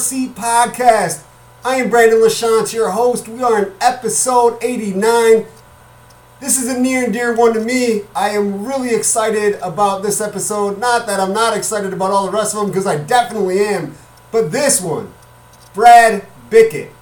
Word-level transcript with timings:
Seat 0.00 0.34
podcast. 0.34 1.24
I 1.62 1.76
am 1.76 1.90
Brandon 1.90 2.20
LaChance, 2.20 2.72
your 2.72 2.90
host. 2.90 3.28
We 3.28 3.42
are 3.42 3.64
in 3.64 3.72
episode 3.82 4.56
89. 4.62 5.44
This 6.40 6.56
is 6.58 6.74
a 6.74 6.80
near 6.80 7.04
and 7.04 7.12
dear 7.12 7.36
one 7.36 7.52
to 7.52 7.60
me. 7.60 8.04
I 8.16 8.30
am 8.30 8.64
really 8.64 8.94
excited 8.94 9.58
about 9.60 10.02
this 10.02 10.22
episode. 10.22 10.78
Not 10.78 11.06
that 11.06 11.20
I'm 11.20 11.34
not 11.34 11.54
excited 11.54 11.92
about 11.92 12.12
all 12.12 12.24
the 12.24 12.32
rest 12.32 12.54
of 12.54 12.62
them, 12.62 12.70
because 12.70 12.86
I 12.86 12.96
definitely 12.96 13.60
am. 13.60 13.94
But 14.32 14.50
this 14.50 14.80
one, 14.80 15.12
Brad 15.74 16.26
Bickett, 16.48 16.92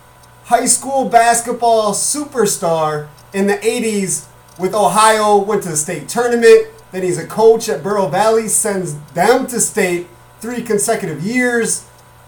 high 0.46 0.66
school 0.66 1.08
basketball 1.08 1.92
superstar 1.92 3.06
in 3.32 3.46
the 3.46 3.58
80s 3.58 4.26
with 4.58 4.74
Ohio, 4.74 5.36
went 5.36 5.62
to 5.62 5.68
the 5.68 5.76
state 5.76 6.08
tournament. 6.08 6.66
Then 6.90 7.04
he's 7.04 7.18
a 7.18 7.28
coach 7.28 7.68
at 7.68 7.82
Bureau 7.84 8.08
Valley, 8.08 8.48
sends 8.48 9.00
them 9.12 9.46
to 9.46 9.60
state 9.60 10.08
three 10.40 10.62
consecutive 10.62 11.22
years. 11.22 11.84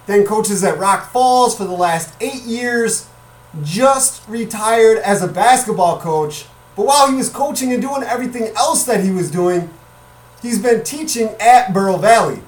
Then 0.06 0.26
coaches 0.26 0.64
at 0.64 0.78
Rock 0.78 1.10
Falls 1.12 1.56
for 1.56 1.64
the 1.64 1.72
last 1.72 2.14
eight 2.20 2.42
years. 2.42 3.08
Just 3.62 4.28
retired 4.28 4.98
as 4.98 5.22
a 5.22 5.28
basketball 5.28 6.00
coach. 6.00 6.46
But 6.76 6.86
while 6.86 7.10
he 7.10 7.16
was 7.16 7.28
coaching 7.28 7.72
and 7.72 7.82
doing 7.82 8.02
everything 8.02 8.52
else 8.56 8.84
that 8.84 9.02
he 9.04 9.10
was 9.10 9.30
doing, 9.30 9.70
he's 10.40 10.62
been 10.62 10.82
teaching 10.84 11.28
at 11.40 11.72
Bureau 11.72 11.96
Valley. 11.96 12.40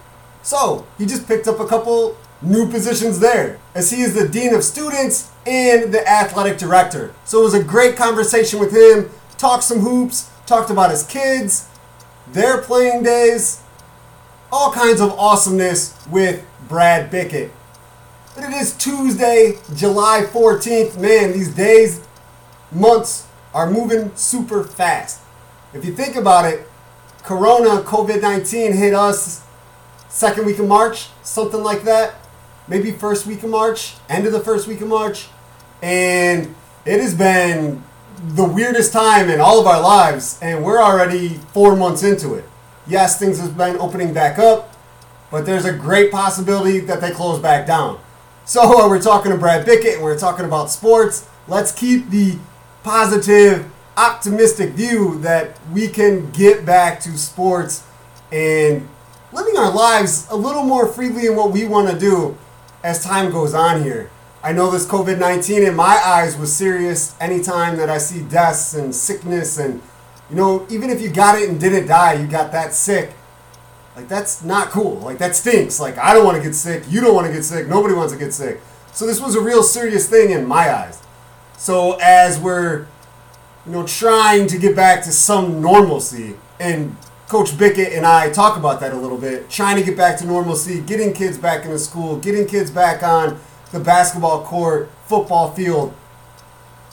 So 0.42 0.87
he 0.98 1.06
just 1.06 1.27
picked 1.27 1.48
up 1.48 1.61
a 1.61 1.66
couple 1.66 2.16
new 2.41 2.69
positions 2.69 3.20
there, 3.20 3.59
as 3.75 3.91
he 3.91 4.03
is 4.03 4.14
the 4.14 4.28
Dean 4.28 4.55
of 4.55 4.64
Students 4.64 5.30
and 5.47 5.92
the 5.92 6.09
Athletic 6.09 6.59
Director. 6.59 7.14
So 7.25 7.41
it 7.41 7.44
was 7.44 7.55
a 7.55 7.62
great 7.62 7.97
conversation 7.97 8.59
with 8.59 8.72
him, 8.75 9.11
talked 9.39 9.62
some 9.62 9.81
hoops, 9.81 10.31
talked 10.47 10.70
about 10.70 10.91
his 10.91 11.05
kids, 11.05 11.69
their 12.33 12.61
playing 12.61 13.03
days, 13.03 13.61
all 14.53 14.70
kinds 14.70 15.00
of 15.00 15.11
awesomeness 15.12 15.98
with 16.11 16.47
Brad 16.69 17.11
Bickett. 17.11 17.50
But 18.34 18.45
it 18.45 18.53
is 18.53 18.77
Tuesday, 18.77 19.59
July 19.75 20.27
14th. 20.31 21.00
Man, 21.00 21.33
these 21.33 21.55
days, 21.55 22.06
months 22.70 23.27
are 23.55 23.70
moving 23.70 24.14
super 24.14 24.62
fast. 24.62 25.22
If 25.72 25.86
you 25.86 25.94
think 25.94 26.17
about 26.17 26.44
it, 26.44 26.69
Corona, 27.22 27.83
COVID 27.83 28.20
19 28.20 28.75
hit 28.75 28.92
us 28.92 29.42
second 30.09 30.44
week 30.44 30.59
of 30.59 30.69
March, 30.69 31.09
something 31.22 31.62
like 31.62 31.83
that. 31.84 32.14
Maybe 32.69 32.91
first 32.91 33.27
week 33.27 33.42
of 33.42 33.50
March, 33.50 33.94
end 34.11 34.27
of 34.27 34.33
the 34.33 34.41
first 34.41 34.69
week 34.69 34.83
of 34.83 34.89
March. 34.89 35.28
And 35.81 36.55
it 36.84 37.00
has 37.00 37.14
been 37.14 37.83
the 38.19 38.44
weirdest 38.44 38.92
time 38.92 39.31
in 39.31 39.41
all 39.41 39.61
of 39.61 39.66
our 39.66 39.81
lives, 39.81 40.39
and 40.42 40.62
we're 40.62 40.81
already 40.81 41.41
four 41.53 41.75
months 41.75 42.03
into 42.03 42.34
it. 42.34 42.44
Yes, 42.86 43.19
things 43.19 43.38
have 43.41 43.56
been 43.56 43.77
opening 43.77 44.12
back 44.12 44.38
up, 44.38 44.75
but 45.30 45.47
there's 45.47 45.64
a 45.64 45.72
great 45.72 46.11
possibility 46.11 46.80
that 46.80 47.00
they 47.00 47.12
close 47.12 47.38
back 47.38 47.66
down. 47.66 48.00
So 48.44 48.62
uh, 48.62 48.88
we're 48.88 49.00
talking 49.00 49.30
to 49.30 49.38
Brad 49.38 49.64
Bickett, 49.64 49.94
and 49.94 50.02
we're 50.02 50.19
talking 50.19 50.44
about 50.44 50.70
sports. 50.70 51.28
Let's 51.47 51.70
keep 51.70 52.10
the 52.10 52.38
positive, 52.83 53.70
optimistic 53.97 54.70
view 54.70 55.20
that 55.20 55.58
we 55.72 55.86
can 55.86 56.30
get 56.33 56.66
back 56.66 56.98
to 57.00 57.16
sports 57.16 57.86
and 58.33 58.88
living 59.33 59.56
our 59.56 59.72
lives 59.72 60.27
a 60.30 60.36
little 60.36 60.64
more 60.64 60.88
freely 60.88 61.27
in 61.27 61.36
what 61.36 61.53
we 61.53 61.66
want 61.66 61.88
to 61.88 61.98
do 61.98 62.36
as 62.83 63.05
time 63.05 63.30
goes 63.30 63.55
on 63.55 63.83
here. 63.84 64.10
I 64.42 64.53
know 64.53 64.70
this 64.70 64.86
COVID 64.86 65.20
19 65.20 65.62
in 65.62 65.77
my 65.77 66.03
eyes 66.05 66.36
was 66.36 66.53
serious 66.53 67.14
anytime 67.20 67.77
that 67.77 67.88
I 67.88 67.98
see 67.98 68.22
deaths 68.22 68.75
and 68.75 68.92
sickness. 68.92 69.56
And, 69.59 69.81
you 70.32 70.38
know, 70.38 70.66
even 70.70 70.88
if 70.88 71.03
you 71.03 71.10
got 71.10 71.38
it 71.38 71.50
and 71.50 71.60
didn't 71.60 71.87
die, 71.87 72.15
you 72.15 72.26
got 72.26 72.53
that 72.53 72.72
sick. 72.72 73.12
Like, 73.94 74.09
that's 74.09 74.43
not 74.43 74.69
cool. 74.69 74.94
Like, 74.94 75.19
that 75.19 75.37
stinks. 75.37 75.78
Like, 75.78 75.98
I 75.98 76.15
don't 76.15 76.25
want 76.25 76.38
to 76.38 76.43
get 76.43 76.54
sick. 76.54 76.84
You 76.88 77.03
don't 77.03 77.15
want 77.15 77.26
to 77.26 77.32
get 77.34 77.44
sick. 77.44 77.69
Nobody 77.69 77.93
wants 77.93 78.15
to 78.15 78.19
get 78.19 78.32
sick. 78.32 78.59
So, 78.94 79.06
this 79.06 79.20
was 79.20 79.34
a 79.34 79.43
real 79.43 79.62
serious 79.62 80.09
thing 80.09 80.31
in 80.31 80.47
my 80.47 80.75
eyes. 80.75 81.03
So, 81.59 81.98
as 82.00 82.41
we're, 82.41 82.87
you 83.66 83.72
know, 83.72 83.87
trying 83.87 84.47
to 84.47 84.59
get 84.59 84.75
back 84.75 85.03
to 85.04 85.12
some 85.12 85.60
normalcy, 85.60 86.37
and 86.59 86.97
Coach 87.28 87.59
Bickett 87.59 87.93
and 87.93 88.06
I 88.06 88.31
talk 88.31 88.56
about 88.56 88.81
that 88.81 88.94
a 88.94 88.97
little 88.97 89.19
bit, 89.19 89.50
trying 89.50 89.76
to 89.76 89.82
get 89.82 89.99
back 89.99 90.16
to 90.20 90.26
normalcy, 90.26 90.81
getting 90.81 91.12
kids 91.12 91.37
back 91.37 91.66
into 91.66 91.78
school, 91.78 92.16
getting 92.16 92.47
kids 92.47 92.70
back 92.70 93.03
on 93.03 93.38
the 93.70 93.81
basketball 93.81 94.44
court, 94.44 94.91
football 95.04 95.53
field. 95.53 95.93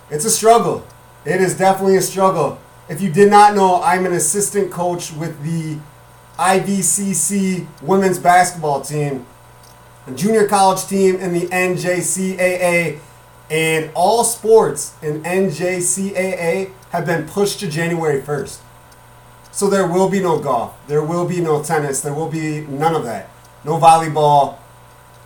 It's 0.09 0.25
a 0.25 0.29
struggle. 0.29 0.85
It 1.23 1.39
is 1.39 1.57
definitely 1.57 1.95
a 1.95 2.01
struggle. 2.01 2.59
If 2.89 3.01
you 3.01 3.11
did 3.11 3.29
not 3.29 3.53
know, 3.53 3.83
I'm 3.83 4.07
an 4.07 4.13
assistant 4.13 4.71
coach 4.71 5.13
with 5.13 5.43
the 5.43 5.77
IVCC 6.39 7.67
women's 7.83 8.17
basketball 8.17 8.81
team, 8.81 9.27
a 10.07 10.11
junior 10.11 10.47
college 10.47 10.87
team 10.87 11.17
in 11.17 11.31
the 11.31 11.45
NJCAA, 11.47 12.99
and 13.51 13.91
all 13.93 14.23
sports 14.23 14.95
in 15.03 15.21
NJCAA 15.21 16.71
have 16.89 17.05
been 17.05 17.27
pushed 17.27 17.59
to 17.59 17.69
January 17.69 18.23
1st. 18.23 18.59
So 19.51 19.69
there 19.69 19.87
will 19.87 20.09
be 20.09 20.19
no 20.19 20.39
golf, 20.39 20.75
there 20.87 21.03
will 21.03 21.27
be 21.27 21.41
no 21.41 21.61
tennis, 21.61 22.01
there 22.01 22.13
will 22.13 22.29
be 22.29 22.61
none 22.61 22.95
of 22.95 23.03
that. 23.03 23.29
No 23.63 23.77
volleyball, 23.77 24.57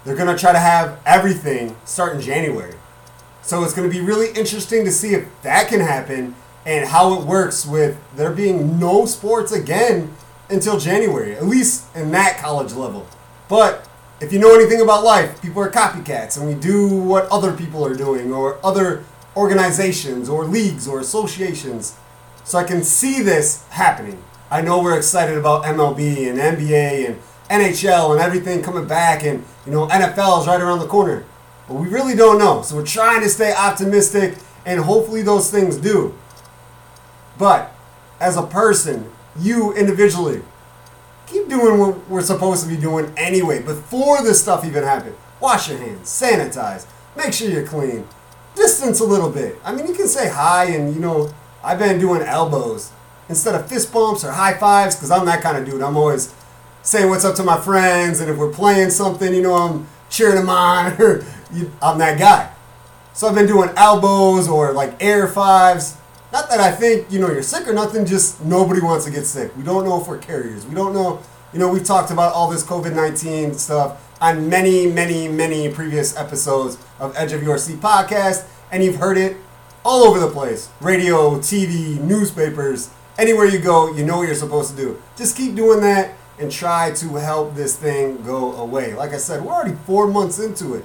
they're 0.04 0.18
going 0.18 0.28
to 0.28 0.38
try 0.38 0.52
to 0.52 0.60
have 0.60 1.00
everything 1.06 1.78
start 1.86 2.14
in 2.16 2.22
January. 2.22 2.76
So 3.42 3.64
it's 3.64 3.74
going 3.74 3.90
to 3.90 3.94
be 3.94 4.02
really 4.02 4.38
interesting 4.38 4.84
to 4.84 4.92
see 4.92 5.14
if 5.14 5.30
that 5.44 5.70
can 5.70 5.80
happen 5.80 6.36
and 6.66 6.88
how 6.88 7.20
it 7.20 7.26
works 7.26 7.66
with 7.66 7.98
there 8.16 8.32
being 8.32 8.80
no 8.80 9.06
sports 9.06 9.52
again 9.52 10.14
until 10.50 10.80
January, 10.80 11.36
at 11.36 11.46
least 11.46 11.94
in 11.96 12.12
that 12.12 12.38
college 12.38 12.74
level. 12.74 13.08
But 13.50 13.88
if 14.22 14.32
you 14.32 14.40
know 14.40 14.56
anything 14.56 14.82
about 14.82 15.04
life, 15.04 15.42
people 15.42 15.62
are 15.62 15.70
copycats 15.70 16.38
and 16.38 16.48
we 16.48 16.56
do 16.56 16.88
what 16.88 17.28
other 17.30 17.54
people 17.54 17.86
are 17.86 17.96
doing 17.96 18.32
or 18.32 18.60
other 18.66 19.04
organizations 19.36 20.30
or 20.30 20.46
leagues 20.46 20.88
or 20.88 21.00
associations. 21.00 21.98
So 22.44 22.58
I 22.58 22.64
can 22.64 22.84
see 22.84 23.22
this 23.22 23.68
happening. 23.70 24.24
I 24.52 24.62
know 24.62 24.82
we're 24.82 24.98
excited 24.98 25.38
about 25.38 25.64
MLB 25.64 26.30
and 26.30 26.38
NBA 26.38 27.08
and 27.08 27.20
NHL 27.50 28.12
and 28.14 28.22
everything 28.22 28.62
coming 28.62 28.88
back, 28.88 29.24
and 29.24 29.44
you 29.66 29.72
know 29.72 29.88
NFL 29.88 30.42
is 30.42 30.48
right 30.48 30.62
around 30.62 30.80
the 30.80 30.88
corner. 30.88 31.26
But 31.68 31.76
we 31.76 31.88
really 31.88 32.16
don't 32.16 32.38
know, 32.38 32.62
so 32.62 32.76
we're 32.76 32.86
trying 32.86 33.22
to 33.22 33.30
stay 33.30 33.54
optimistic, 33.54 34.38
and 34.66 34.80
hopefully 34.80 35.22
those 35.22 35.50
things 35.50 35.78
do. 35.78 36.14
But 37.38 37.74
as 38.20 38.38
a 38.38 38.44
person, 38.44 39.10
you 39.40 39.74
individually, 39.74 40.42
keep 41.28 41.50
doing 41.50 41.80
what 41.80 42.10
we're 42.10 42.22
supposed 42.22 42.64
to 42.64 42.70
be 42.70 42.78
doing 42.78 43.14
anyway. 43.18 43.62
Before 43.62 44.22
this 44.22 44.42
stuff 44.42 44.66
even 44.66 44.84
happened, 44.84 45.16
wash 45.40 45.70
your 45.70 45.78
hands, 45.78 46.10
sanitize, 46.10 46.86
make 47.18 47.34
sure 47.34 47.50
you're 47.50 47.66
clean, 47.66 48.08
distance 48.56 49.00
a 49.00 49.06
little 49.06 49.30
bit. 49.30 49.58
I 49.64 49.74
mean, 49.74 49.88
you 49.88 49.94
can 49.94 50.08
say 50.08 50.30
hi, 50.30 50.66
and 50.66 50.94
you 50.94 51.00
know, 51.00 51.34
I've 51.64 51.80
been 51.80 52.00
doing 52.00 52.22
elbows 52.22 52.92
instead 53.30 53.56
of 53.56 53.68
fist 53.68 53.92
bumps 53.92 54.24
or 54.24 54.32
high 54.32 54.54
fives 54.54 54.96
because 54.96 55.12
I'm 55.12 55.26
that 55.26 55.42
kind 55.42 55.58
of 55.58 55.66
dude. 55.66 55.82
I'm 55.82 55.98
always 55.98 56.34
saying 56.82 57.10
what's 57.10 57.26
up 57.26 57.36
to 57.36 57.44
my 57.44 57.60
friends, 57.60 58.20
and 58.20 58.30
if 58.30 58.38
we're 58.38 58.52
playing 58.52 58.90
something, 58.90 59.34
you 59.34 59.42
know, 59.42 59.56
I'm 59.56 59.88
cheering 60.10 60.36
them 60.36 60.50
on. 60.50 60.94
Or 61.00 61.26
I'm 61.84 62.00
that 62.00 62.18
guy. 62.18 62.52
So 63.14 63.28
I've 63.28 63.36
been 63.36 63.46
doing 63.46 63.70
elbows 63.78 64.48
or 64.48 64.74
like 64.74 64.96
air 65.04 65.28
fives. 65.28 65.98
Not 66.34 66.50
that 66.50 66.60
I 66.60 66.72
think 66.72 67.12
you 67.12 67.20
know 67.20 67.30
you're 67.30 67.44
sick 67.44 67.68
or 67.68 67.74
nothing. 67.74 68.08
Just 68.08 68.44
nobody 68.44 68.82
wants 68.82 69.06
to 69.06 69.12
get 69.12 69.28
sick. 69.28 69.56
We 69.56 69.62
don't 69.62 69.86
know 69.86 70.02
if 70.02 70.08
we're 70.08 70.18
carriers. 70.18 70.66
We 70.66 70.74
don't 70.74 70.92
know. 70.92 71.22
You 71.54 71.60
know, 71.60 71.70
we've 71.70 71.84
talked 71.84 72.10
about 72.10 72.34
all 72.34 72.50
this 72.50 72.64
COVID 72.64 72.96
nineteen 72.96 73.54
stuff 73.54 74.02
on 74.20 74.50
many, 74.50 74.88
many, 74.88 75.28
many 75.28 75.70
previous 75.70 76.18
episodes 76.18 76.80
of 77.00 77.16
Edge 77.16 77.34
of 77.34 77.44
Your 77.44 77.60
Seat 77.60 77.80
podcast, 77.80 78.48
and 78.72 78.84
you've 78.84 78.96
heard 78.96 79.20
it 79.20 79.38
all 79.86 80.06
over 80.06 80.20
the 80.20 80.28
place: 80.28 80.70
radio, 80.82 81.38
TV, 81.38 82.02
newspapers. 82.02 82.90
Anywhere 83.20 83.46
you 83.46 83.60
go, 83.60 83.94
you 83.94 84.04
know 84.04 84.18
what 84.18 84.26
you're 84.26 84.34
supposed 84.34 84.72
to 84.72 84.76
do. 84.76 85.00
Just 85.16 85.38
keep 85.38 85.54
doing 85.54 85.82
that 85.82 86.16
and 86.40 86.52
try 86.52 86.90
to 86.94 87.10
help 87.18 87.54
this 87.54 87.78
thing 87.78 88.24
go 88.24 88.56
away. 88.56 88.96
Like 88.96 89.14
I 89.14 89.18
said, 89.18 89.44
we're 89.44 89.54
already 89.54 89.78
four 89.86 90.08
months 90.08 90.40
into 90.40 90.74
it. 90.74 90.84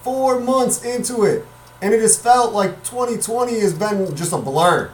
Four 0.00 0.40
months 0.40 0.84
into 0.84 1.22
it. 1.22 1.46
And 1.82 1.92
it 1.92 2.00
has 2.00 2.16
felt 2.16 2.54
like 2.54 2.84
2020 2.84 3.58
has 3.58 3.74
been 3.74 4.14
just 4.14 4.32
a 4.32 4.38
blur. 4.38 4.92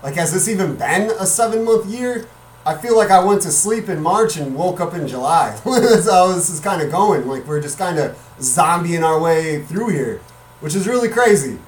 Like, 0.00 0.14
has 0.14 0.32
this 0.32 0.48
even 0.48 0.76
been 0.76 1.10
a 1.18 1.26
seven 1.26 1.64
month 1.64 1.86
year? 1.86 2.26
I 2.64 2.76
feel 2.76 2.96
like 2.96 3.10
I 3.10 3.22
went 3.24 3.42
to 3.42 3.50
sleep 3.50 3.88
in 3.88 4.00
March 4.00 4.36
and 4.36 4.54
woke 4.54 4.80
up 4.80 4.94
in 4.94 5.08
July. 5.08 5.58
That's 5.64 6.08
how 6.08 6.28
this 6.28 6.48
is 6.48 6.60
kind 6.60 6.82
of 6.82 6.92
going. 6.92 7.26
Like, 7.26 7.46
we're 7.46 7.60
just 7.60 7.78
kind 7.78 7.98
of 7.98 8.16
zombieing 8.38 9.02
our 9.02 9.20
way 9.20 9.62
through 9.62 9.88
here, 9.88 10.20
which 10.60 10.76
is 10.76 10.86
really 10.86 11.08
crazy. 11.08 11.58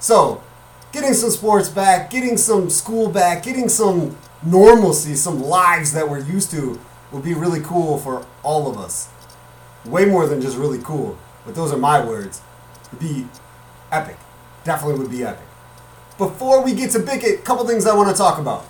So, 0.00 0.42
getting 0.90 1.14
some 1.14 1.30
sports 1.30 1.68
back, 1.68 2.10
getting 2.10 2.36
some 2.36 2.68
school 2.70 3.08
back, 3.08 3.44
getting 3.44 3.68
some 3.68 4.16
normalcy, 4.44 5.14
some 5.14 5.40
lives 5.40 5.92
that 5.92 6.08
we're 6.08 6.24
used 6.24 6.50
to, 6.50 6.80
would 7.12 7.22
be 7.22 7.34
really 7.34 7.60
cool 7.60 7.98
for 7.98 8.26
all 8.42 8.68
of 8.68 8.78
us. 8.78 9.08
Way 9.84 10.06
more 10.06 10.26
than 10.26 10.40
just 10.40 10.56
really 10.56 10.80
cool, 10.82 11.16
but 11.44 11.54
those 11.54 11.72
are 11.72 11.78
my 11.78 12.04
words. 12.04 12.42
Would 12.90 13.00
be 13.00 13.26
epic. 13.96 14.16
Definitely 14.64 14.98
would 15.00 15.10
be 15.10 15.24
epic. 15.24 15.46
Before 16.18 16.62
we 16.62 16.74
get 16.74 16.90
to 16.92 16.98
Bickett, 16.98 17.40
a 17.40 17.42
couple 17.42 17.66
things 17.66 17.86
I 17.86 17.94
want 17.94 18.08
to 18.10 18.14
talk 18.14 18.38
about. 18.38 18.66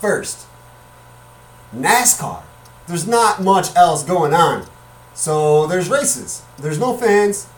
First, 0.00 0.46
NASCAR. 1.74 2.42
There's 2.86 3.06
not 3.06 3.42
much 3.42 3.74
else 3.74 4.04
going 4.04 4.32
on. 4.32 4.66
So 5.14 5.66
there's 5.66 5.88
races. 5.88 6.42
There's 6.58 6.78
no 6.78 6.96
fans. 6.96 7.48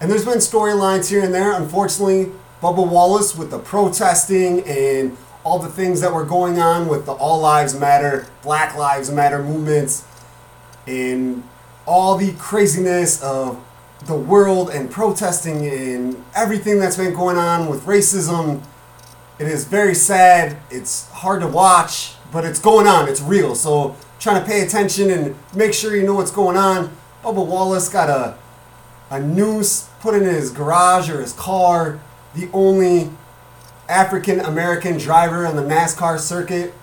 And 0.00 0.10
there's 0.10 0.24
been 0.24 0.38
storylines 0.38 1.08
here 1.08 1.22
and 1.22 1.32
there. 1.32 1.52
Unfortunately, 1.52 2.32
Bubba 2.60 2.88
Wallace 2.88 3.36
with 3.36 3.50
the 3.50 3.58
protesting 3.58 4.62
and 4.66 5.16
all 5.44 5.58
the 5.58 5.68
things 5.68 6.00
that 6.00 6.12
were 6.12 6.24
going 6.24 6.58
on 6.58 6.88
with 6.88 7.06
the 7.06 7.12
All 7.12 7.40
Lives 7.40 7.78
Matter, 7.78 8.26
Black 8.42 8.76
Lives 8.76 9.10
Matter 9.10 9.42
movements, 9.42 10.04
and 10.86 11.42
all 11.86 12.16
the 12.16 12.32
craziness 12.34 13.22
of 13.22 13.62
the 14.06 14.16
world 14.16 14.70
and 14.70 14.90
protesting 14.90 15.66
and 15.66 16.22
everything 16.34 16.78
that's 16.78 16.96
been 16.96 17.14
going 17.14 17.36
on 17.36 17.68
with 17.68 17.84
racism. 17.84 18.62
It 19.38 19.48
is 19.48 19.64
very 19.64 19.94
sad. 19.94 20.56
It's 20.70 21.10
hard 21.10 21.40
to 21.40 21.48
watch, 21.48 22.14
but 22.32 22.44
it's 22.44 22.60
going 22.60 22.86
on. 22.86 23.08
It's 23.08 23.20
real. 23.20 23.54
So 23.54 23.96
trying 24.20 24.40
to 24.40 24.46
pay 24.46 24.62
attention 24.62 25.10
and 25.10 25.34
make 25.54 25.72
sure 25.72 25.96
you 25.96 26.04
know 26.04 26.14
what's 26.14 26.30
going 26.30 26.56
on. 26.56 26.96
Bubba 27.22 27.46
Wallace 27.46 27.88
got 27.88 28.08
a 28.10 28.36
a 29.10 29.20
noose 29.20 29.88
put 30.00 30.14
in 30.14 30.24
his 30.24 30.50
garage 30.50 31.08
or 31.08 31.20
his 31.20 31.32
car. 31.34 32.00
The 32.34 32.48
only 32.52 33.10
African 33.88 34.40
American 34.40 34.98
driver 34.98 35.46
on 35.46 35.56
the 35.56 35.62
NASCAR 35.62 36.18
circuit, 36.18 36.74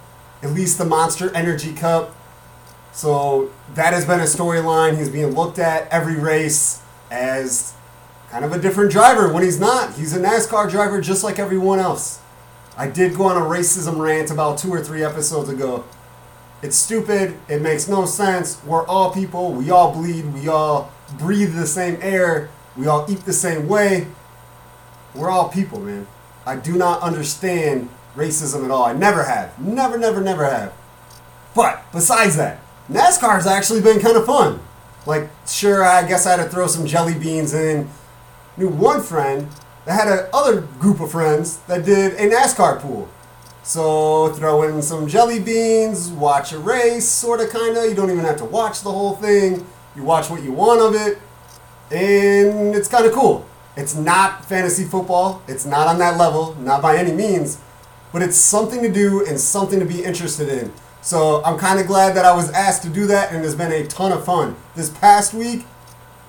at 0.42 0.52
least 0.52 0.78
the 0.78 0.86
Monster 0.86 1.34
Energy 1.36 1.74
Cup. 1.74 2.16
So 2.94 3.52
that 3.74 3.94
has 3.94 4.06
been 4.06 4.20
a 4.20 4.24
storyline. 4.24 4.98
He's 4.98 5.10
being 5.10 5.32
looked 5.32 5.60
at 5.60 5.88
every 5.90 6.16
race 6.16 6.81
as 7.12 7.76
kind 8.32 8.46
of 8.46 8.54
a 8.54 8.60
different 8.60 8.92
driver 8.92 9.32
when 9.32 9.44
he's 9.44 9.60
not. 9.60 9.94
He's 9.96 10.16
a 10.16 10.20
NASCAR 10.20 10.72
driver 10.72 11.02
just 11.02 11.24
like 11.24 11.38
everyone 11.38 11.80
else. 11.80 12.22
I 12.78 12.88
did 12.88 13.16
go 13.16 13.26
on 13.26 13.38
a 13.38 13.42
racism 13.42 14.00
rant 14.00 14.32
about 14.32 14.58
two 14.58 14.72
or 14.74 14.82
three 14.82 15.04
episodes 15.04 15.50
ago. 15.50 15.84
It's 16.64 16.78
stupid. 16.78 17.38
It 17.50 17.62
makes 17.62 17.88
no 17.88 18.06
sense. 18.06 18.64
We're 18.64 18.86
all 18.88 19.14
people. 19.14 19.52
We 19.52 19.70
all 19.70 19.92
bleed. 19.92 20.34
We 20.34 20.48
all 20.48 20.92
breathe 21.20 21.54
the 21.54 21.68
same 21.68 21.98
air. 22.02 22.50
We 22.78 22.88
all 22.88 23.06
eat 23.10 23.26
the 23.26 23.34
same 23.34 23.68
way. 23.68 24.08
We're 25.14 25.30
all 25.30 25.50
people, 25.50 25.80
man. 25.82 26.08
I 26.46 26.56
do 26.56 26.78
not 26.78 27.02
understand 27.02 27.90
racism 28.16 28.64
at 28.64 28.72
all. 28.72 28.86
I 28.86 28.94
never 28.94 29.24
have. 29.24 29.60
Never, 29.60 29.98
never, 29.98 30.22
never 30.22 30.46
have. 30.46 30.74
But 31.54 31.84
besides 31.92 32.38
that, 32.38 32.62
NASCAR's 32.90 33.46
actually 33.46 33.82
been 33.82 34.00
kind 34.00 34.16
of 34.16 34.26
fun. 34.26 34.62
Like, 35.06 35.30
sure, 35.48 35.84
I 35.84 36.08
guess 36.08 36.26
I 36.26 36.38
had 36.38 36.44
to 36.44 36.50
throw 36.50 36.68
some 36.68 36.86
jelly 36.86 37.16
beans 37.16 37.54
in. 37.54 37.90
Knew 38.58 38.68
one 38.70 39.02
friend 39.02 39.48
that 39.86 39.94
had 39.94 40.08
a 40.08 40.30
other 40.36 40.62
group 40.62 41.00
of 41.00 41.12
friends 41.12 41.58
that 41.68 41.86
did 41.86 42.14
a 42.14 42.30
NASCAR 42.30 42.80
pool. 42.80 43.10
So 43.64 44.30
throw 44.34 44.64
in 44.64 44.82
some 44.82 45.08
jelly 45.08 45.40
beans, 45.40 46.10
watch 46.10 46.52
a 46.52 46.60
race, 46.60 47.08
sort 47.08 47.42
of, 47.42 47.50
kind 47.50 47.78
of. 47.78 47.86
You 47.86 47.96
don't 47.96 48.10
even 48.10 48.26
have 48.26 48.38
to 48.38 48.46
watch 48.46 48.82
the 48.82 48.92
whole 48.92 49.16
thing. 49.16 49.66
You 49.96 50.04
watch 50.04 50.30
what 50.30 50.44
you 50.44 50.52
want 50.52 50.82
of 50.82 50.96
it, 50.96 51.20
and 51.92 52.76
it's 52.76 52.88
kind 52.88 53.06
of 53.06 53.12
cool. 53.12 53.46
It's 53.76 53.96
not 53.96 54.46
fantasy 54.46 54.84
football. 54.84 55.42
It's 55.48 55.66
not 55.66 55.88
on 55.88 55.98
that 56.00 56.18
level, 56.18 56.56
not 56.56 56.82
by 56.82 56.98
any 56.98 57.12
means, 57.12 57.60
but 58.12 58.22
it's 58.22 58.38
something 58.38 58.82
to 58.82 58.92
do 58.92 59.26
and 59.26 59.40
something 59.40 59.80
to 59.80 59.86
be 59.86 60.04
interested 60.04 60.50
in. 60.50 60.72
So 61.02 61.44
I'm 61.44 61.58
kind 61.58 61.80
of 61.80 61.88
glad 61.88 62.16
that 62.16 62.26
I 62.26 62.36
was 62.36 62.52
asked 62.52 62.84
to 62.84 62.90
do 62.90 63.08
that, 63.08 63.34
and 63.34 63.44
it's 63.44 63.56
been 63.56 63.72
a 63.72 63.88
ton 63.88 64.12
of 64.12 64.24
fun. 64.24 64.56
This 64.76 64.90
past 64.90 65.34
week 65.34 65.66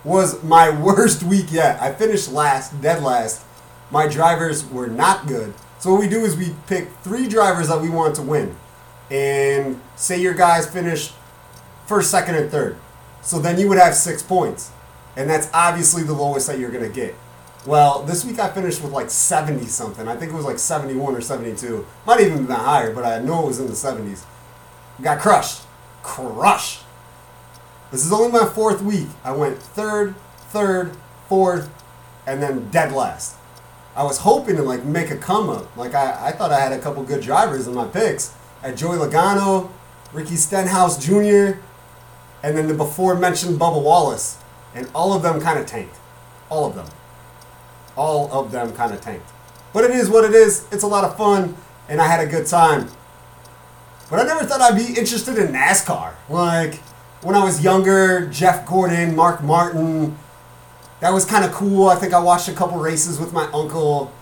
was 0.02 0.42
my 0.42 0.70
worst 0.82 1.22
week 1.22 1.52
yet. 1.52 1.80
I 1.80 1.92
finished 1.92 2.32
last, 2.32 2.80
dead 2.80 3.02
last. 3.02 3.44
My 3.90 4.08
drivers 4.08 4.64
were 4.66 4.86
not 4.86 5.26
good. 5.26 5.52
So 5.78 5.92
what 5.92 6.00
we 6.00 6.08
do 6.08 6.24
is 6.24 6.36
we 6.36 6.54
pick 6.68 6.88
three 7.02 7.28
drivers 7.28 7.68
that 7.68 7.82
we 7.82 7.90
want 7.90 8.14
to 8.16 8.22
win, 8.22 8.56
and 9.10 9.78
say 9.96 10.18
your 10.18 10.32
guys 10.32 10.66
finish 10.66 11.12
first, 11.86 12.10
second, 12.10 12.36
and 12.36 12.50
third. 12.50 12.78
So 13.20 13.38
then 13.38 13.58
you 13.58 13.68
would 13.68 13.78
have 13.78 13.94
six 13.94 14.22
points, 14.22 14.70
and 15.16 15.28
that's 15.28 15.50
obviously 15.52 16.02
the 16.02 16.14
lowest 16.14 16.46
that 16.46 16.58
you're 16.58 16.70
gonna 16.70 16.88
get. 16.88 17.14
Well, 17.66 18.04
this 18.04 18.24
week 18.24 18.38
I 18.38 18.48
finished 18.48 18.82
with 18.82 18.92
like 18.92 19.10
70 19.10 19.66
something. 19.66 20.08
I 20.08 20.16
think 20.16 20.32
it 20.32 20.34
was 20.34 20.46
like 20.46 20.58
71 20.58 21.14
or 21.14 21.20
72. 21.20 21.86
Might 22.06 22.20
even 22.20 22.46
been 22.46 22.56
higher, 22.56 22.92
but 22.92 23.04
I 23.04 23.18
know 23.20 23.44
it 23.44 23.46
was 23.48 23.60
in 23.60 23.66
the 23.66 23.72
70s. 23.72 24.24
Got 25.00 25.20
crushed. 25.20 25.62
Crushed. 26.02 26.82
This 27.90 28.04
is 28.04 28.12
only 28.12 28.30
my 28.30 28.46
fourth 28.46 28.82
week. 28.82 29.08
I 29.24 29.32
went 29.32 29.58
third, 29.58 30.14
third, 30.50 30.96
fourth, 31.28 31.70
and 32.26 32.42
then 32.42 32.68
dead 32.70 32.92
last. 32.92 33.36
I 33.94 34.04
was 34.04 34.18
hoping 34.18 34.56
to 34.56 34.62
like 34.62 34.84
make 34.84 35.10
a 35.10 35.16
come 35.16 35.50
up. 35.50 35.76
Like 35.76 35.94
I, 35.94 36.28
I 36.28 36.32
thought 36.32 36.50
I 36.50 36.60
had 36.60 36.72
a 36.72 36.78
couple 36.78 37.02
good 37.04 37.22
drivers 37.22 37.66
in 37.66 37.74
my 37.74 37.86
picks. 37.86 38.34
at 38.62 38.76
Joey 38.76 38.96
Logano, 38.96 39.70
Ricky 40.12 40.36
Stenhouse 40.36 41.04
Jr., 41.04 41.58
and 42.42 42.56
then 42.56 42.66
the 42.66 42.74
before 42.74 43.14
mentioned 43.14 43.60
Bubba 43.60 43.82
Wallace. 43.82 44.38
And 44.74 44.88
all 44.94 45.12
of 45.12 45.22
them 45.22 45.40
kind 45.40 45.58
of 45.58 45.66
tanked. 45.66 45.96
All 46.48 46.64
of 46.64 46.74
them 46.74 46.86
all 47.96 48.32
of 48.32 48.52
them 48.52 48.72
kind 48.72 48.92
of 48.92 49.00
tanked. 49.00 49.28
But 49.72 49.84
it 49.84 49.90
is 49.90 50.08
what 50.10 50.24
it 50.24 50.34
is. 50.34 50.66
It's 50.72 50.82
a 50.82 50.86
lot 50.86 51.04
of 51.04 51.16
fun, 51.16 51.56
and 51.88 52.00
I 52.00 52.06
had 52.06 52.26
a 52.26 52.30
good 52.30 52.46
time. 52.46 52.88
But 54.12 54.20
I 54.20 54.24
never 54.24 54.44
thought 54.44 54.60
I'd 54.60 54.76
be 54.76 54.88
interested 54.88 55.38
in 55.38 55.54
NASCAR. 55.54 56.12
Like, 56.28 56.74
when 57.22 57.34
I 57.34 57.42
was 57.42 57.64
younger, 57.64 58.26
Jeff 58.26 58.66
Gordon, 58.66 59.16
Mark 59.16 59.42
Martin, 59.42 60.18
that 61.00 61.14
was 61.14 61.24
kind 61.24 61.46
of 61.46 61.52
cool. 61.52 61.88
I 61.88 61.94
think 61.94 62.12
I 62.12 62.18
watched 62.18 62.46
a 62.46 62.52
couple 62.52 62.76
races 62.76 63.18
with 63.18 63.32
my 63.32 63.46
uncle. 63.54 64.12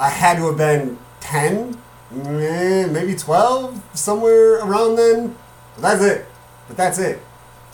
I 0.00 0.08
had 0.08 0.38
to 0.38 0.46
have 0.46 0.56
been 0.56 0.96
10, 1.20 1.76
mm, 2.14 2.90
maybe 2.92 3.14
12, 3.14 3.82
somewhere 3.92 4.60
around 4.60 4.96
then. 4.96 5.36
But 5.74 5.82
that's 5.82 6.02
it. 6.02 6.26
But 6.66 6.78
that's 6.78 6.98
it. 6.98 7.20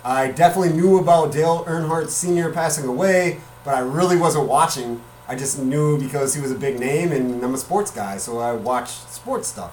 I 0.05 0.33
definitely 0.33 0.73
knew 0.73 0.99
about 0.99 1.31
Dale 1.31 1.65
Earnhardt 1.65 2.09
Sr. 2.09 2.51
passing 2.51 2.89
away 2.89 3.39
but 3.65 3.75
I 3.75 3.81
really 3.81 4.17
wasn't 4.17 4.49
watching. 4.49 5.01
I 5.29 5.37
just 5.37 5.59
knew 5.59 5.99
because 5.99 6.35
he 6.35 6.41
was 6.41 6.51
a 6.51 6.57
big 6.57 6.81
name 6.81 7.13
and 7.13 7.43
I'm 7.45 7.55
a 7.55 7.59
sports 7.59 7.91
guy, 7.91 8.17
so 8.17 8.39
I 8.39 8.53
watched 8.53 9.13
sports 9.13 9.49
stuff. 9.49 9.73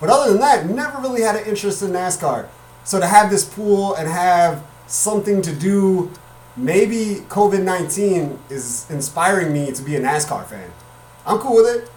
But 0.00 0.10
other 0.10 0.32
than 0.32 0.40
that, 0.40 0.66
never 0.66 1.00
really 1.00 1.22
had 1.22 1.36
an 1.36 1.46
interest 1.46 1.82
in 1.82 1.90
NASCAR. 1.90 2.48
So 2.84 3.00
to 3.00 3.06
have 3.06 3.30
this 3.30 3.44
pool 3.44 3.94
and 3.94 4.08
have 4.08 4.62
something 4.86 5.42
to 5.42 5.54
do, 5.54 6.10
maybe 6.56 7.24
COVID 7.28 7.62
19 7.62 8.38
is 8.50 8.88
inspiring 8.90 9.52
me 9.52 9.72
to 9.72 9.82
be 9.82 9.96
a 9.96 10.00
NASCAR 10.00 10.46
fan. 10.46 10.70
I'm 11.26 11.38
cool 11.38 11.56
with 11.56 11.74
it. 11.74 11.90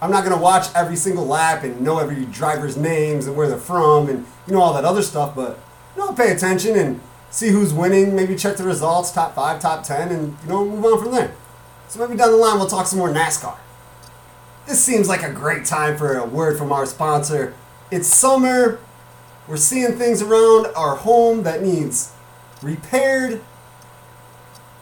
I'm 0.00 0.10
not 0.12 0.24
to 0.24 0.36
watch 0.36 0.68
every 0.76 0.94
single 0.94 1.26
lap 1.26 1.64
and 1.64 1.80
know 1.80 1.98
every 1.98 2.24
driver's 2.26 2.76
names 2.76 3.26
and 3.26 3.36
where 3.36 3.48
they're 3.48 3.58
from 3.58 4.08
and 4.08 4.24
you 4.46 4.52
know 4.52 4.60
all 4.60 4.72
that 4.74 4.84
other 4.84 5.02
stuff, 5.02 5.34
but 5.34 5.58
you 5.96 6.02
know, 6.02 6.10
I'll 6.10 6.14
pay 6.14 6.30
attention 6.30 6.76
and 6.76 7.00
see 7.30 7.48
who's 7.48 7.74
winning, 7.74 8.14
maybe 8.14 8.36
check 8.36 8.56
the 8.56 8.64
results, 8.64 9.10
top 9.10 9.34
five, 9.34 9.60
top 9.60 9.82
ten, 9.82 10.10
and 10.10 10.36
you 10.42 10.48
know, 10.48 10.64
move 10.64 10.84
on 10.84 11.02
from 11.02 11.12
there. 11.12 11.34
So 11.88 11.98
maybe 11.98 12.16
down 12.16 12.30
the 12.30 12.36
line 12.36 12.58
we'll 12.58 12.68
talk 12.68 12.86
some 12.86 13.00
more 13.00 13.10
NASCAR. 13.10 13.56
This 14.68 14.84
seems 14.84 15.08
like 15.08 15.22
a 15.22 15.32
great 15.32 15.64
time 15.64 15.96
for 15.96 16.18
a 16.18 16.26
word 16.26 16.58
from 16.58 16.72
our 16.72 16.84
sponsor. 16.84 17.54
It's 17.90 18.06
summer. 18.06 18.78
We're 19.48 19.56
seeing 19.56 19.92
things 19.92 20.20
around 20.20 20.66
our 20.76 20.94
home 20.94 21.42
that 21.44 21.62
needs 21.62 22.12
repaired. 22.60 23.40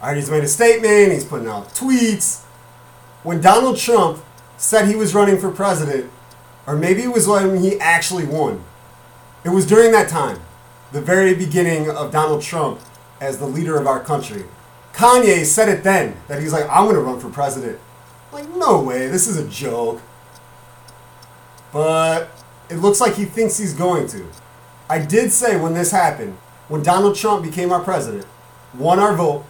All 0.00 0.08
right, 0.08 0.16
he's 0.16 0.30
made 0.30 0.44
a 0.44 0.48
statement, 0.48 1.12
he's 1.12 1.24
putting 1.24 1.48
out 1.48 1.68
tweets. 1.74 2.42
When 3.22 3.40
Donald 3.40 3.76
Trump 3.76 4.22
said 4.56 4.88
he 4.88 4.96
was 4.96 5.14
running 5.14 5.38
for 5.38 5.50
president, 5.50 6.10
or 6.66 6.76
maybe 6.76 7.02
it 7.02 7.12
was 7.12 7.26
when 7.26 7.60
he 7.60 7.78
actually 7.80 8.24
won. 8.24 8.64
It 9.44 9.50
was 9.50 9.66
during 9.66 9.92
that 9.92 10.08
time. 10.08 10.40
the 10.92 11.00
very 11.00 11.34
beginning 11.34 11.88
of 11.88 12.12
Donald 12.12 12.42
Trump 12.42 12.78
as 13.18 13.38
the 13.38 13.46
leader 13.46 13.78
of 13.78 13.86
our 13.86 13.98
country. 13.98 14.44
Kanye 14.92 15.44
said 15.44 15.68
it 15.68 15.82
then 15.82 16.16
that 16.28 16.40
he's 16.40 16.52
like, 16.52 16.68
I'm 16.68 16.88
to 16.88 17.00
run 17.00 17.18
for 17.18 17.30
president. 17.30 17.78
Like, 18.32 18.48
no 18.56 18.82
way, 18.82 19.08
this 19.08 19.26
is 19.26 19.36
a 19.36 19.48
joke. 19.48 20.00
But 21.72 22.30
it 22.68 22.76
looks 22.76 23.00
like 23.00 23.14
he 23.14 23.24
thinks 23.24 23.58
he's 23.58 23.74
going 23.74 24.06
to. 24.08 24.26
I 24.88 24.98
did 24.98 25.32
say 25.32 25.56
when 25.56 25.74
this 25.74 25.90
happened, 25.90 26.36
when 26.68 26.82
Donald 26.82 27.16
Trump 27.16 27.44
became 27.44 27.72
our 27.72 27.80
president, 27.80 28.26
won 28.74 28.98
our 28.98 29.14
vote, 29.14 29.44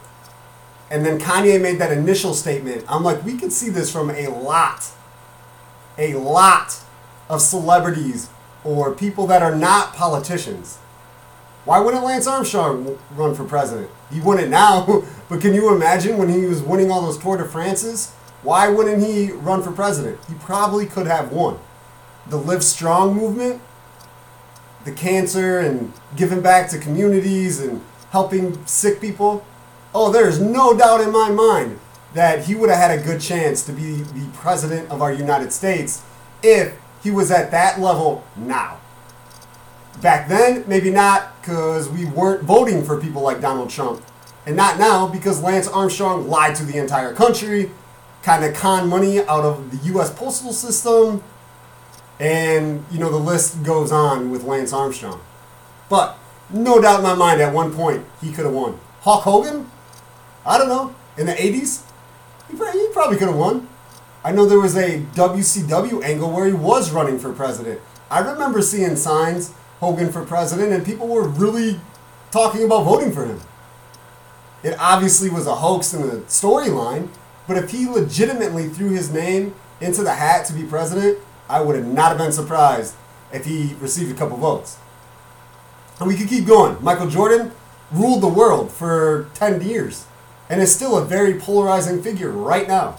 and 0.91 1.07
then 1.07 1.19
Kanye 1.19 1.61
made 1.61 1.79
that 1.79 1.91
initial 1.91 2.35
statement, 2.35 2.85
I'm 2.89 3.03
like, 3.03 3.25
we 3.25 3.37
could 3.37 3.53
see 3.53 3.71
this 3.71 3.91
from 3.91 4.11
a 4.11 4.29
lot, 4.29 4.91
a 5.97 6.15
lot 6.15 6.81
of 7.29 7.41
celebrities 7.41 8.29
or 8.63 8.95
people 8.95 9.27
that 9.29 9.43
are 9.43 9.55
not 9.55 9.95
politicians. 9.95 10.79
Why 11.65 11.79
wouldn't 11.79 12.05
Lance 12.05 12.27
Armstrong 12.27 12.99
run 13.15 13.35
for 13.35 13.45
president? 13.45 13.91
He 14.11 14.21
wouldn't 14.21 14.51
now, 14.51 15.05
but 15.29 15.41
can 15.41 15.55
you 15.55 15.75
imagine 15.75 16.19
when 16.19 16.29
he 16.29 16.47
was 16.47 16.61
winning 16.63 16.91
all 16.91 17.03
those 17.03 17.19
Tour 17.19 17.37
de 17.37 17.45
France's? 17.45 18.13
Why 18.43 18.69
wouldn't 18.69 19.03
he 19.03 19.31
run 19.31 19.63
for 19.63 19.71
president? 19.71 20.19
He 20.29 20.35
probably 20.35 20.87
could 20.87 21.07
have 21.07 21.31
won. 21.31 21.59
The 22.27 22.37
Live 22.37 22.65
Strong 22.65 23.15
movement, 23.15 23.63
the 24.85 24.93
cancer 24.93 25.61
and 25.61 25.93
giving 26.17 26.41
back 26.41 26.69
to 26.71 26.79
communities 26.79 27.61
and 27.61 27.81
helping 28.11 28.65
sick 28.67 29.01
people. 29.01 29.45
Oh, 29.95 30.11
there's 30.11 30.41
no 30.41 30.77
doubt 30.77 31.01
in 31.01 31.13
my 31.13 31.31
mind 31.31 31.79
that 32.15 32.47
he 32.47 32.55
would 32.55 32.69
have 32.69 32.79
had 32.79 32.99
a 32.99 33.03
good 33.03 33.21
chance 33.21 33.63
to 33.65 33.73
be 33.73 34.03
the 34.03 34.29
president 34.35 34.91
of 34.91 35.01
our 35.01 35.13
United 35.13 35.53
States 35.53 36.03
if 36.43 36.77
he 37.03 37.11
was 37.11 37.31
at 37.31 37.51
that 37.53 37.81
level 37.81 38.25
now. 38.37 38.79
Back 40.01 40.29
then, 40.29 40.65
maybe 40.67 40.91
not 40.91 41.32
because 41.43 41.89
we 41.89 42.05
weren't 42.05 42.45
voting 42.45 42.85
for 42.85 43.01
people 43.01 43.21
like 43.21 43.41
Donald 43.41 43.69
Trump. 43.69 44.01
And 44.47 44.57
not 44.57 44.79
now 44.79 45.09
because 45.09 45.43
Lance 45.43 45.67
Armstrong 45.67 46.29
lied 46.29 46.55
to 46.57 46.65
the 46.65 46.79
entire 46.79 47.13
country, 47.13 47.73
kind 48.23 48.45
of 48.45 48.55
con 48.55 48.89
money 48.89 49.19
out 49.21 49.45
of 49.45 49.73
the 49.73 49.89
U.S. 49.89 50.13
postal 50.15 50.53
system. 50.53 51.23
And, 52.21 52.85
you 52.93 53.01
know, 53.01 53.11
the 53.11 53.19
list 53.19 53.65
goes 53.65 53.91
on 53.91 54.31
with 54.31 54.45
Lance 54.45 54.73
Armstrong. 54.73 55.21
But 55.89 56.17
no 56.49 56.81
doubt 56.81 56.99
in 56.99 57.03
my 57.03 57.15
mind, 57.15 57.41
at 57.41 57.53
one 57.53 57.75
point, 57.75 58.07
he 58.21 58.33
could 58.33 58.45
have 58.45 58.55
won. 58.55 58.79
Hulk 59.01 59.25
Hogan? 59.25 59.69
I 60.47 60.59
don't 60.59 60.69
know. 60.69 60.95
In 61.17 61.27
the 61.27 61.33
80s? 61.33 61.85
He 62.49 62.57
probably 62.93 63.17
could 63.17 63.29
have 63.29 63.37
won. 63.37 63.67
I 64.25 64.31
know 64.31 64.47
there 64.47 64.61
was 64.61 64.77
a 64.77 65.01
WCW 65.15 66.05
angle 66.05 66.31
where 66.31 66.47
he 66.47 66.53
was 66.53 66.93
running 66.93 67.19
for 67.19 67.33
president. 67.33 67.81
I 68.09 68.21
remember 68.21 68.63
seeing 68.63 68.95
signs 68.95 69.53
Hogan 69.83 70.13
for 70.13 70.25
president, 70.25 70.73
and 70.73 70.87
people 70.87 71.09
were 71.09 71.27
really 71.27 71.81
talking 72.31 72.63
about 72.63 72.85
voting 72.85 73.11
for 73.11 73.27
him. 73.27 73.41
It 74.63 74.77
obviously 74.79 75.29
was 75.29 75.49
a 75.49 75.57
hoax 75.57 75.93
in 75.93 76.03
the 76.03 76.19
storyline, 76.29 77.09
but 77.49 77.57
if 77.57 77.73
he 77.73 77.89
legitimately 77.89 78.69
threw 78.69 78.91
his 78.91 79.13
name 79.13 79.57
into 79.81 80.05
the 80.05 80.13
hat 80.13 80.47
to 80.47 80.53
be 80.53 80.63
president, 80.63 81.19
I 81.49 81.63
would 81.63 81.75
have 81.75 81.89
not 81.89 82.11
have 82.11 82.19
been 82.19 82.31
surprised 82.31 82.95
if 83.33 83.45
he 83.45 83.75
received 83.81 84.13
a 84.13 84.15
couple 84.15 84.37
votes. 84.37 84.79
And 85.99 86.07
we 86.07 86.15
could 86.15 86.29
keep 86.29 86.47
going. 86.47 86.77
Michael 86.81 87.11
Jordan 87.11 87.51
ruled 87.91 88.23
the 88.23 88.29
world 88.29 88.71
for 88.71 89.31
10 89.35 89.63
years 89.63 90.07
and 90.49 90.61
is 90.63 90.73
still 90.73 90.97
a 90.97 91.05
very 91.05 91.35
polarizing 91.35 92.01
figure 92.05 92.31
right 92.31 92.69
now. 92.69 92.99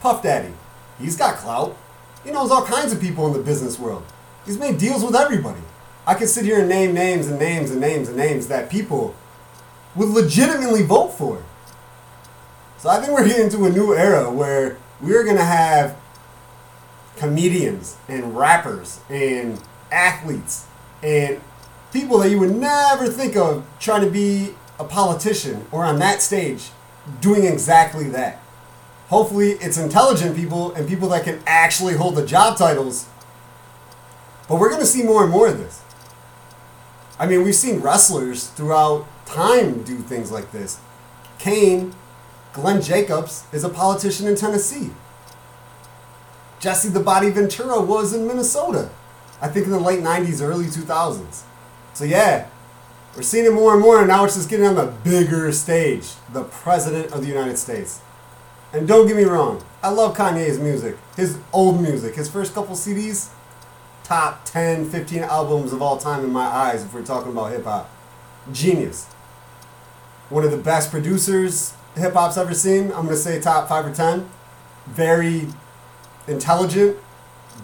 Puff 0.00 0.20
Daddy, 0.24 0.52
he's 0.98 1.16
got 1.16 1.36
clout. 1.36 1.76
He 2.24 2.32
knows 2.32 2.50
all 2.50 2.66
kinds 2.66 2.92
of 2.92 3.00
people 3.00 3.28
in 3.28 3.34
the 3.34 3.38
business 3.38 3.78
world. 3.78 4.02
He's 4.44 4.58
made 4.58 4.78
deals 4.78 5.04
with 5.04 5.14
everybody. 5.14 5.60
I 6.06 6.14
could 6.14 6.28
sit 6.28 6.44
here 6.44 6.60
and 6.60 6.68
name 6.68 6.94
names 6.94 7.26
and 7.26 7.38
names 7.38 7.70
and 7.70 7.80
names 7.80 8.08
and 8.08 8.16
names 8.16 8.46
that 8.46 8.70
people 8.70 9.16
would 9.96 10.08
legitimately 10.08 10.82
vote 10.82 11.08
for. 11.08 11.42
So 12.78 12.90
I 12.90 13.00
think 13.00 13.12
we're 13.12 13.26
getting 13.26 13.44
into 13.44 13.64
a 13.64 13.70
new 13.70 13.94
era 13.94 14.30
where 14.30 14.78
we're 15.00 15.24
going 15.24 15.36
to 15.36 15.44
have 15.44 15.96
comedians 17.16 17.96
and 18.08 18.36
rappers 18.36 19.00
and 19.08 19.60
athletes 19.90 20.66
and 21.02 21.40
people 21.92 22.18
that 22.18 22.30
you 22.30 22.38
would 22.38 22.54
never 22.54 23.08
think 23.08 23.36
of 23.36 23.66
trying 23.80 24.02
to 24.02 24.10
be 24.10 24.54
a 24.78 24.84
politician 24.84 25.66
or 25.72 25.84
on 25.84 25.98
that 25.98 26.22
stage 26.22 26.70
doing 27.20 27.44
exactly 27.44 28.08
that. 28.10 28.40
Hopefully, 29.08 29.52
it's 29.52 29.78
intelligent 29.78 30.36
people 30.36 30.72
and 30.74 30.88
people 30.88 31.08
that 31.08 31.24
can 31.24 31.40
actually 31.46 31.94
hold 31.94 32.16
the 32.16 32.26
job 32.26 32.58
titles. 32.58 33.08
But 34.48 34.60
we're 34.60 34.68
going 34.68 34.80
to 34.80 34.86
see 34.86 35.02
more 35.02 35.22
and 35.22 35.32
more 35.32 35.48
of 35.48 35.58
this. 35.58 35.82
I 37.18 37.26
mean, 37.26 37.42
we've 37.42 37.54
seen 37.54 37.80
wrestlers 37.80 38.48
throughout 38.48 39.06
time 39.24 39.82
do 39.82 39.98
things 39.98 40.30
like 40.30 40.52
this. 40.52 40.78
Kane, 41.38 41.94
Glenn 42.52 42.82
Jacobs, 42.82 43.44
is 43.52 43.64
a 43.64 43.68
politician 43.68 44.26
in 44.26 44.36
Tennessee. 44.36 44.90
Jesse 46.60 46.88
the 46.88 47.00
Body 47.00 47.30
Ventura 47.30 47.80
was 47.80 48.12
in 48.12 48.26
Minnesota. 48.26 48.90
I 49.40 49.48
think 49.48 49.66
in 49.66 49.72
the 49.72 49.78
late 49.78 50.00
90s, 50.00 50.42
early 50.42 50.64
2000s. 50.66 51.42
So, 51.92 52.04
yeah, 52.04 52.48
we're 53.14 53.22
seeing 53.22 53.46
it 53.46 53.52
more 53.52 53.72
and 53.72 53.82
more, 53.82 53.98
and 53.98 54.08
now 54.08 54.24
it's 54.24 54.34
just 54.34 54.48
getting 54.48 54.66
on 54.66 54.74
the 54.74 54.92
bigger 55.04 55.50
stage. 55.52 56.12
The 56.32 56.44
President 56.44 57.12
of 57.12 57.22
the 57.22 57.28
United 57.28 57.58
States. 57.58 58.00
And 58.72 58.86
don't 58.86 59.06
get 59.06 59.16
me 59.16 59.24
wrong, 59.24 59.62
I 59.82 59.90
love 59.90 60.16
Kanye's 60.16 60.58
music. 60.58 60.96
His 61.16 61.38
old 61.52 61.80
music, 61.80 62.14
his 62.14 62.28
first 62.28 62.52
couple 62.52 62.74
CDs, 62.74 63.30
top 64.06 64.44
10, 64.44 64.88
15 64.88 65.24
albums 65.24 65.72
of 65.72 65.82
all 65.82 65.98
time 65.98 66.22
in 66.22 66.32
my 66.32 66.44
eyes 66.44 66.84
if 66.84 66.94
we're 66.94 67.04
talking 67.04 67.32
about 67.32 67.50
hip 67.50 67.64
hop. 67.64 67.90
Genius. 68.52 69.06
One 70.28 70.44
of 70.44 70.52
the 70.52 70.56
best 70.56 70.92
producers 70.92 71.74
hip 71.96 72.12
hop's 72.12 72.36
ever 72.36 72.54
seen. 72.54 72.84
I'm 72.92 73.06
going 73.06 73.08
to 73.08 73.16
say 73.16 73.40
top 73.40 73.68
5 73.68 73.86
or 73.86 73.92
10. 73.92 74.28
Very 74.86 75.48
intelligent. 76.28 76.96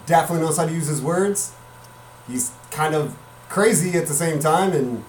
Definitely 0.05 0.45
knows 0.45 0.57
how 0.57 0.65
to 0.65 0.73
use 0.73 0.87
his 0.87 1.01
words. 1.01 1.53
He's 2.27 2.51
kind 2.71 2.93
of 2.93 3.17
crazy 3.47 3.97
at 3.97 4.07
the 4.07 4.13
same 4.13 4.39
time 4.39 4.73
and 4.73 5.05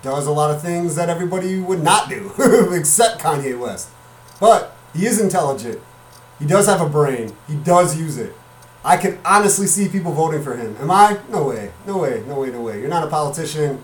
does 0.00 0.26
a 0.26 0.32
lot 0.32 0.50
of 0.50 0.62
things 0.62 0.94
that 0.96 1.10
everybody 1.10 1.60
would 1.60 1.82
not 1.82 2.08
do, 2.08 2.32
except 2.72 3.20
Kanye 3.20 3.58
West. 3.58 3.90
But 4.40 4.74
he 4.94 5.04
is 5.04 5.20
intelligent. 5.20 5.80
He 6.38 6.46
does 6.46 6.66
have 6.66 6.80
a 6.80 6.88
brain. 6.88 7.34
He 7.46 7.56
does 7.56 7.98
use 7.98 8.16
it. 8.16 8.34
I 8.84 8.96
can 8.96 9.18
honestly 9.24 9.66
see 9.66 9.88
people 9.88 10.12
voting 10.12 10.42
for 10.42 10.56
him. 10.56 10.76
Am 10.80 10.90
I? 10.90 11.18
No 11.30 11.48
way. 11.48 11.72
No 11.86 11.98
way. 11.98 12.22
No 12.26 12.40
way. 12.40 12.50
No 12.50 12.60
way. 12.60 12.80
You're 12.80 12.88
not 12.88 13.04
a 13.04 13.10
politician. 13.10 13.82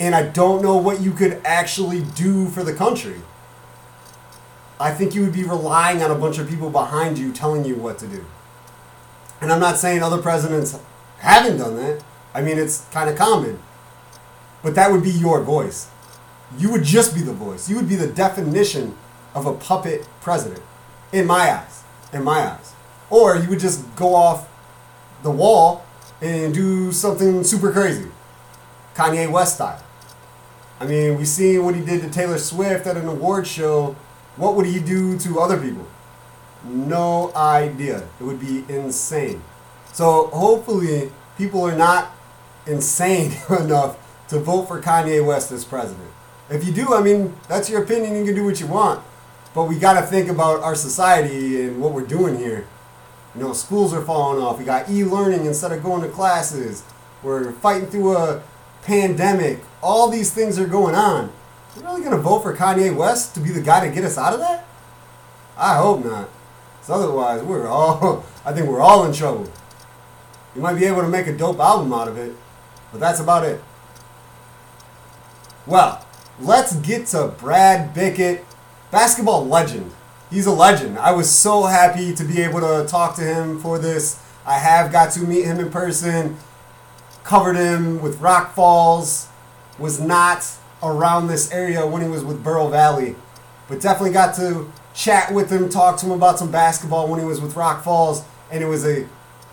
And 0.00 0.14
I 0.14 0.22
don't 0.28 0.62
know 0.62 0.76
what 0.76 1.00
you 1.00 1.12
could 1.12 1.40
actually 1.44 2.02
do 2.14 2.48
for 2.48 2.62
the 2.62 2.72
country. 2.72 3.20
I 4.78 4.92
think 4.92 5.14
you 5.14 5.22
would 5.22 5.32
be 5.32 5.44
relying 5.44 6.02
on 6.02 6.10
a 6.10 6.14
bunch 6.14 6.38
of 6.38 6.48
people 6.48 6.70
behind 6.70 7.18
you 7.18 7.32
telling 7.32 7.64
you 7.64 7.76
what 7.76 7.98
to 7.98 8.06
do. 8.06 8.24
And 9.40 9.52
I'm 9.52 9.60
not 9.60 9.78
saying 9.78 10.02
other 10.02 10.20
presidents 10.20 10.78
haven't 11.18 11.58
done 11.58 11.76
that. 11.76 12.02
I 12.34 12.42
mean, 12.42 12.58
it's 12.58 12.86
kind 12.90 13.08
of 13.08 13.16
common. 13.16 13.58
But 14.62 14.74
that 14.74 14.90
would 14.92 15.02
be 15.02 15.10
your 15.10 15.42
voice. 15.42 15.88
You 16.58 16.70
would 16.72 16.84
just 16.84 17.14
be 17.14 17.20
the 17.20 17.32
voice. 17.32 17.68
You 17.68 17.76
would 17.76 17.88
be 17.88 17.96
the 17.96 18.06
definition 18.06 18.96
of 19.34 19.46
a 19.46 19.54
puppet 19.54 20.08
president, 20.20 20.62
in 21.12 21.26
my 21.26 21.52
eyes. 21.52 21.82
In 22.12 22.24
my 22.24 22.40
eyes. 22.40 22.65
Or 23.10 23.40
he 23.40 23.46
would 23.46 23.60
just 23.60 23.94
go 23.96 24.14
off 24.14 24.48
the 25.22 25.30
wall 25.30 25.84
and 26.20 26.52
do 26.54 26.92
something 26.92 27.44
super 27.44 27.72
crazy. 27.72 28.08
Kanye 28.94 29.30
West 29.30 29.56
style. 29.56 29.82
I 30.80 30.86
mean, 30.86 31.16
we 31.16 31.24
seen 31.24 31.64
what 31.64 31.74
he 31.74 31.84
did 31.84 32.02
to 32.02 32.10
Taylor 32.10 32.38
Swift 32.38 32.86
at 32.86 32.96
an 32.96 33.06
award 33.06 33.46
show. 33.46 33.96
What 34.36 34.56
would 34.56 34.66
he 34.66 34.80
do 34.80 35.18
to 35.18 35.40
other 35.40 35.60
people? 35.60 35.86
No 36.64 37.32
idea. 37.34 38.06
It 38.20 38.24
would 38.24 38.40
be 38.40 38.64
insane. 38.68 39.42
So 39.92 40.26
hopefully 40.28 41.10
people 41.38 41.62
are 41.62 41.76
not 41.76 42.10
insane 42.66 43.32
enough 43.60 43.96
to 44.28 44.38
vote 44.38 44.66
for 44.66 44.80
Kanye 44.80 45.24
West 45.24 45.52
as 45.52 45.64
president. 45.64 46.10
If 46.50 46.66
you 46.66 46.72
do, 46.72 46.94
I 46.94 47.02
mean, 47.02 47.34
that's 47.48 47.70
your 47.70 47.82
opinion. 47.82 48.16
You 48.16 48.24
can 48.24 48.34
do 48.34 48.44
what 48.44 48.60
you 48.60 48.66
want. 48.66 49.02
But 49.54 49.64
we 49.64 49.78
got 49.78 49.98
to 50.00 50.06
think 50.06 50.28
about 50.28 50.60
our 50.62 50.74
society 50.74 51.62
and 51.62 51.80
what 51.80 51.92
we're 51.92 52.06
doing 52.06 52.36
here. 52.36 52.66
You 53.36 53.42
know, 53.42 53.52
schools 53.52 53.92
are 53.92 54.00
falling 54.00 54.42
off. 54.42 54.58
We 54.58 54.64
got 54.64 54.88
e-learning 54.88 55.44
instead 55.44 55.70
of 55.70 55.82
going 55.82 56.02
to 56.02 56.08
classes. 56.08 56.82
We're 57.22 57.52
fighting 57.52 57.88
through 57.88 58.16
a 58.16 58.42
pandemic. 58.84 59.60
All 59.82 60.08
these 60.08 60.32
things 60.32 60.58
are 60.58 60.66
going 60.66 60.94
on. 60.94 61.30
We're 61.76 61.82
really 61.82 62.02
gonna 62.02 62.16
vote 62.16 62.40
for 62.40 62.56
Kanye 62.56 62.96
West 62.96 63.34
to 63.34 63.40
be 63.40 63.50
the 63.50 63.60
guy 63.60 63.86
to 63.86 63.94
get 63.94 64.04
us 64.04 64.16
out 64.16 64.32
of 64.32 64.40
that? 64.40 64.66
I 65.58 65.76
hope 65.76 66.04
not. 66.04 66.30
So 66.82 66.94
otherwise, 66.94 67.42
we're 67.42 67.66
all. 67.66 68.24
I 68.46 68.52
think 68.52 68.68
we're 68.68 68.80
all 68.80 69.04
in 69.04 69.12
trouble. 69.12 69.52
You 70.54 70.62
might 70.62 70.74
be 70.74 70.86
able 70.86 71.02
to 71.02 71.08
make 71.08 71.26
a 71.26 71.36
dope 71.36 71.58
album 71.58 71.92
out 71.92 72.08
of 72.08 72.16
it, 72.16 72.34
but 72.90 73.00
that's 73.00 73.20
about 73.20 73.44
it. 73.44 73.62
Well, 75.66 76.06
let's 76.40 76.76
get 76.76 77.08
to 77.08 77.34
Brad 77.38 77.92
Bickett, 77.92 78.46
basketball 78.90 79.44
legend 79.44 79.92
he's 80.30 80.46
a 80.46 80.52
legend. 80.52 80.98
I 80.98 81.12
was 81.12 81.30
so 81.30 81.64
happy 81.64 82.14
to 82.14 82.24
be 82.24 82.40
able 82.42 82.60
to 82.60 82.86
talk 82.88 83.16
to 83.16 83.22
him 83.22 83.60
for 83.60 83.78
this. 83.78 84.22
I 84.44 84.58
have 84.58 84.92
got 84.92 85.12
to 85.12 85.20
meet 85.20 85.44
him 85.44 85.58
in 85.58 85.70
person, 85.70 86.36
covered 87.24 87.56
him 87.56 88.00
with 88.00 88.20
Rock 88.20 88.54
Falls, 88.54 89.28
was 89.78 90.00
not 90.00 90.46
around 90.82 91.26
this 91.26 91.50
area 91.52 91.86
when 91.86 92.02
he 92.02 92.08
was 92.08 92.24
with 92.24 92.42
Bureau 92.42 92.68
Valley, 92.68 93.16
but 93.68 93.80
definitely 93.80 94.12
got 94.12 94.34
to 94.36 94.70
chat 94.94 95.32
with 95.32 95.50
him, 95.50 95.68
talk 95.68 95.98
to 95.98 96.06
him 96.06 96.12
about 96.12 96.38
some 96.38 96.50
basketball 96.50 97.08
when 97.08 97.20
he 97.20 97.26
was 97.26 97.40
with 97.40 97.56
Rock 97.56 97.82
Falls, 97.82 98.24
and 98.50 98.62
it 98.62 98.66
was 98.66 98.86
a 98.86 99.06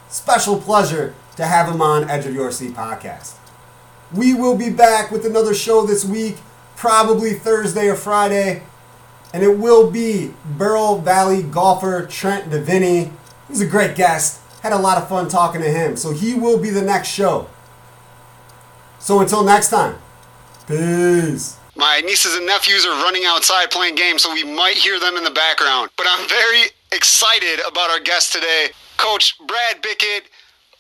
special 0.10 0.60
pleasure 0.60 1.16
to 1.36 1.46
have 1.46 1.68
him 1.68 1.82
on 1.82 2.10
Edge 2.10 2.26
of 2.26 2.34
Your 2.34 2.52
Seat 2.52 2.74
podcast. 2.74 3.36
We 4.14 4.34
will 4.34 4.56
be 4.56 4.70
back 4.70 5.10
with 5.10 5.26
another 5.26 5.56
show 5.56 5.86
this 5.86 6.06
week, 6.06 6.38
probably 6.76 7.34
Thursday 7.34 7.88
or 7.88 7.96
Friday, 7.96 8.62
and 9.34 9.44
it 9.44 9.58
will 9.58 9.90
be 9.90 10.32
Bureau 10.58 10.96
Valley 10.96 11.42
golfer 11.42 12.06
Trent 12.06 12.52
Deviney. 12.52 13.12
He's 13.48 13.62
a 13.62 13.66
great 13.66 13.96
guest. 13.96 14.40
Had 14.62 14.72
a 14.72 14.78
lot 14.78 14.98
of 14.98 15.10
fun 15.10 15.28
talking 15.28 15.60
to 15.62 15.70
him, 15.70 15.98
so 15.98 16.12
he 16.12 16.36
will 16.36 16.60
be 16.60 16.70
the 16.70 16.82
next 16.82 17.10
show. 17.10 17.50
So 19.00 19.20
until 19.20 19.44
next 19.44 19.70
time, 19.70 19.98
peace. 20.68 21.58
My 21.76 22.02
nieces 22.06 22.38
and 22.38 22.46
nephews 22.46 22.86
are 22.86 23.04
running 23.04 23.24
outside 23.26 23.72
playing 23.72 23.96
games, 23.96 24.22
so 24.22 24.32
we 24.32 24.44
might 24.44 24.76
hear 24.76 25.00
them 25.00 25.18
in 25.18 25.24
the 25.24 25.32
background. 25.32 25.90
But 25.98 26.06
I'm 26.08 26.30
very 26.30 26.70
excited 26.92 27.60
about 27.68 27.90
our 27.90 28.00
guest 28.00 28.32
today, 28.32 28.68
Coach 28.98 29.36
Brad 29.48 29.82
Bickett, 29.82 30.30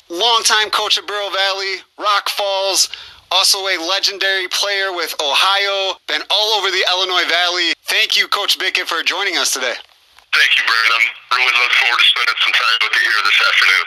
longtime 0.10 0.69
coach 0.69 0.98
at 0.98 1.07
Bureau 1.07 1.29
Valley, 1.31 1.77
Rock 1.98 2.29
Falls, 2.29 2.89
also 3.34 3.66
a 3.66 3.82
legendary 3.82 4.48
player 4.48 4.94
with 4.94 5.10
Ohio, 5.18 5.98
been 6.08 6.22
all 6.30 6.54
over 6.54 6.70
the 6.70 6.86
Illinois 6.94 7.25
Valley. 7.25 7.74
Thank 7.90 8.16
you, 8.16 8.30
Coach 8.30 8.62
Bickett, 8.62 8.86
for 8.86 9.02
joining 9.02 9.38
us 9.38 9.52
today. 9.52 9.74
Thank 9.74 10.52
you, 10.58 10.63
Brandon. 10.70 11.04
Really 11.34 11.58
look 11.58 11.74
forward 11.82 11.98
to 11.98 12.08
spending 12.13 12.40
some 12.46 12.54
time 12.54 12.78
with 12.86 12.94
you 12.94 13.04
here 13.10 13.22
this 13.25 13.42
afternoon. 13.42 13.86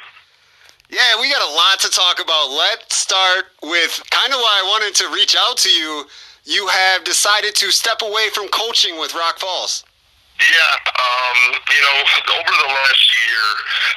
Yeah, 0.90 1.20
we 1.20 1.30
got 1.30 1.42
a 1.42 1.52
lot 1.54 1.78
to 1.80 1.90
talk 1.90 2.22
about. 2.22 2.50
Let's 2.50 2.94
start 2.94 3.54
with 3.62 4.02
kind 4.10 4.34
of 4.34 4.38
why 4.38 4.62
I 4.62 4.64
wanted 4.66 4.94
to 5.02 5.10
reach 5.14 5.34
out 5.38 5.56
to 5.62 5.70
you 5.70 6.06
you 6.46 6.68
have 6.68 7.02
decided 7.02 7.56
to 7.56 7.72
step 7.72 8.02
away 8.02 8.30
from 8.32 8.46
coaching 8.48 8.98
with 8.98 9.14
Rock 9.14 9.38
Falls. 9.40 9.82
Yeah, 10.36 10.72
um, 11.00 11.38
you 11.72 11.80
know, 11.80 11.98
over 12.36 12.52
the 12.60 12.68
last 12.68 13.04
year, 13.24 13.46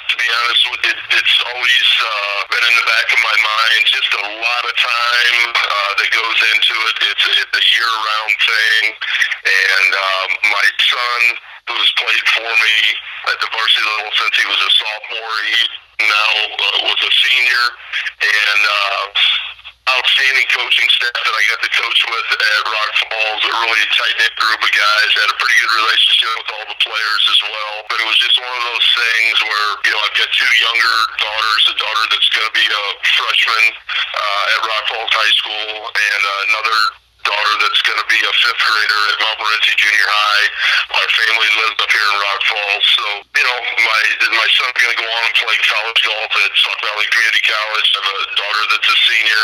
to 0.07 0.15
be 0.15 0.23
honest 0.39 0.63
with 0.71 0.81
you, 0.87 0.95
it's 1.19 1.37
always 1.51 1.87
uh, 1.99 2.39
been 2.47 2.63
in 2.63 2.75
the 2.79 2.87
back 2.87 3.07
of 3.11 3.19
my 3.19 3.37
mind. 3.43 3.81
Just 3.83 4.07
a 4.15 4.25
lot 4.39 4.63
of 4.63 4.73
time 4.79 5.39
uh, 5.51 5.91
that 5.99 6.09
goes 6.15 6.39
into 6.55 6.75
it. 6.87 6.95
It's, 7.11 7.25
it's 7.43 7.55
a 7.59 7.65
year-round 7.75 8.35
thing, 8.39 8.83
and 9.51 9.89
um, 9.91 10.29
my 10.47 10.67
son, 10.79 11.19
who 11.67 11.75
has 11.75 11.91
played 11.99 12.25
for 12.31 12.51
me 12.55 12.77
at 13.35 13.37
the 13.43 13.49
varsity 13.51 13.83
level 13.99 14.11
since 14.15 14.35
he 14.39 14.47
was 14.47 14.61
a 14.63 14.71
sophomore, 14.79 15.37
he 15.43 15.59
now 16.07 16.31
uh, 16.55 16.77
was 16.87 16.99
a 17.03 17.11
senior, 17.19 17.65
and. 18.23 18.61
Uh, 18.63 19.03
outstanding 19.97 20.47
coaching 20.53 20.89
staff 20.91 21.17
that 21.17 21.35
I 21.35 21.41
got 21.49 21.59
to 21.65 21.71
coach 21.71 22.01
with 22.05 22.27
at 22.35 22.61
Rock 22.67 22.91
Falls. 23.01 23.41
A 23.47 23.51
really 23.53 23.85
tight 23.95 24.15
knit 24.21 24.33
group 24.37 24.61
of 24.61 24.71
guys. 24.73 25.09
Had 25.17 25.31
a 25.31 25.37
pretty 25.39 25.57
good 25.57 25.73
relationship 25.81 26.29
with 26.37 26.49
all 26.53 26.65
the 26.69 26.79
players 26.83 27.23
as 27.31 27.39
well. 27.47 27.73
But 27.89 27.97
it 28.03 28.07
was 28.07 28.19
just 28.21 28.37
one 28.37 28.53
of 28.53 28.63
those 28.69 28.87
things 28.93 29.35
where 29.41 29.69
you 29.87 29.91
know 29.95 30.01
I've 30.03 30.17
got 30.17 30.29
two 30.35 30.51
younger 30.61 30.97
daughters. 31.17 31.61
A 31.71 31.75
daughter 31.79 32.03
that's 32.13 32.29
going 32.33 32.47
to 32.49 32.55
be 32.55 32.67
a 32.67 32.83
freshman 33.17 33.65
uh, 33.73 34.53
at 34.53 34.59
Rock 34.67 34.83
Falls 34.93 35.13
High 35.13 35.33
School, 35.33 35.71
and 35.89 36.21
uh, 36.21 36.49
another 36.53 36.98
daughter 37.29 37.53
that's 37.61 37.81
going 37.85 38.01
to 38.01 38.09
be 38.09 38.17
a 38.25 38.33
fifth 38.41 38.61
grader 38.65 39.01
at 39.13 39.17
Montmorency 39.21 39.73
Junior 39.77 40.09
High. 40.09 40.45
Our 40.97 41.09
family 41.13 41.49
lives 41.61 41.77
up 41.77 41.91
here 41.93 42.07
in 42.09 42.17
Rock 42.17 42.41
Falls, 42.49 42.85
so 42.97 43.05
you 43.37 43.45
know 43.45 43.59
my 43.85 44.01
my 44.33 44.49
son's 44.49 44.77
going 44.81 44.93
to 44.97 44.99
go 44.99 45.05
on 45.05 45.21
and 45.29 45.35
play 45.37 45.57
college 45.61 45.99
golf 46.01 46.31
at 46.33 46.51
Sauk 46.57 46.79
Valley 46.81 47.07
Community 47.13 47.43
College. 47.45 47.87
I 47.93 47.99
have 48.01 48.09
a 48.09 48.29
daughter 48.33 48.63
that's 48.73 48.89
a 48.89 48.97
senior 49.05 49.43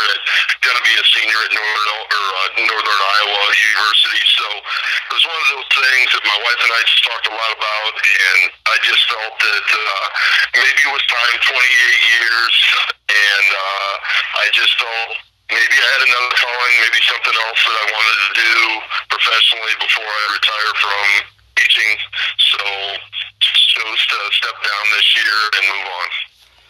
going 0.66 0.78
to 0.82 0.86
be 0.86 0.96
a 0.98 1.06
senior 1.14 1.40
at 1.46 1.52
Northern 1.54 1.88
or 2.10 2.26
uh, 2.26 2.48
Northern 2.66 3.00
Iowa 3.06 3.42
University. 3.54 4.24
So 4.34 4.46
it 4.50 5.12
was 5.14 5.24
one 5.26 5.38
of 5.38 5.48
those 5.54 5.70
things 5.78 6.08
that 6.10 6.22
my 6.26 6.38
wife 6.42 6.60
and 6.66 6.72
I 6.74 6.82
just 6.90 7.02
talked 7.06 7.26
a 7.30 7.34
lot 7.38 7.52
about, 7.54 7.92
and 8.02 8.40
I 8.66 8.76
just 8.82 9.02
felt 9.06 9.34
that 9.38 9.66
uh, 9.70 10.06
maybe 10.58 10.80
it 10.82 10.90
was 10.90 11.04
time. 11.06 11.38
28 11.38 11.54
years, 11.54 12.54
and 13.14 13.48
uh, 13.54 13.94
I 14.42 14.46
just 14.50 14.74
felt 14.74 15.25
maybe 15.50 15.76
I 15.78 15.88
had 15.98 16.02
another 16.06 16.32
calling, 16.34 16.74
maybe 16.82 17.00
something 17.06 17.36
else 17.46 17.60
that 17.62 17.76
I 17.76 17.86
wanted 17.90 18.18
to 18.18 18.30
do 18.34 18.54
professionally 19.10 19.74
before 19.78 20.08
I 20.08 20.24
retire 20.34 20.72
from 20.80 21.06
teaching. 21.56 21.92
So 22.38 22.62
just 23.40 23.62
chose 23.70 24.00
to 24.10 24.18
step 24.32 24.56
down 24.58 24.84
this 24.96 25.06
year 25.14 25.38
and 25.58 25.62
move 25.70 25.86
on. 25.86 26.08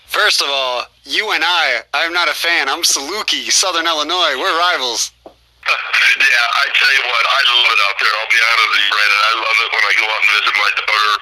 First 0.06 0.40
of 0.40 0.48
all, 0.48 0.86
you 1.04 1.32
and 1.32 1.44
I, 1.44 1.82
I'm 1.92 2.12
not 2.12 2.28
a 2.28 2.34
fan. 2.34 2.68
I'm 2.68 2.82
Saluki, 2.82 3.50
Southern 3.50 3.86
Illinois. 3.86 4.38
We're 4.38 4.58
rivals. 4.58 5.12
Yeah, 5.66 6.46
I 6.62 6.66
tell 6.70 6.92
you 6.94 7.04
what, 7.10 7.24
I 7.26 7.40
love 7.50 7.70
it 7.74 7.80
out 7.86 7.96
there. 7.98 8.14
I'll 8.14 8.30
be 8.30 8.40
honest 8.40 8.68
with 8.70 8.82
you, 8.86 8.90
Brandon. 8.94 9.20
I 9.20 9.34
love 9.34 9.58
it 9.58 9.70
when 9.74 9.84
I 9.86 9.92
go 9.98 10.06
out 10.06 10.22
and 10.22 10.30
visit 10.38 10.54
my 10.54 10.70
daughter 10.78 11.14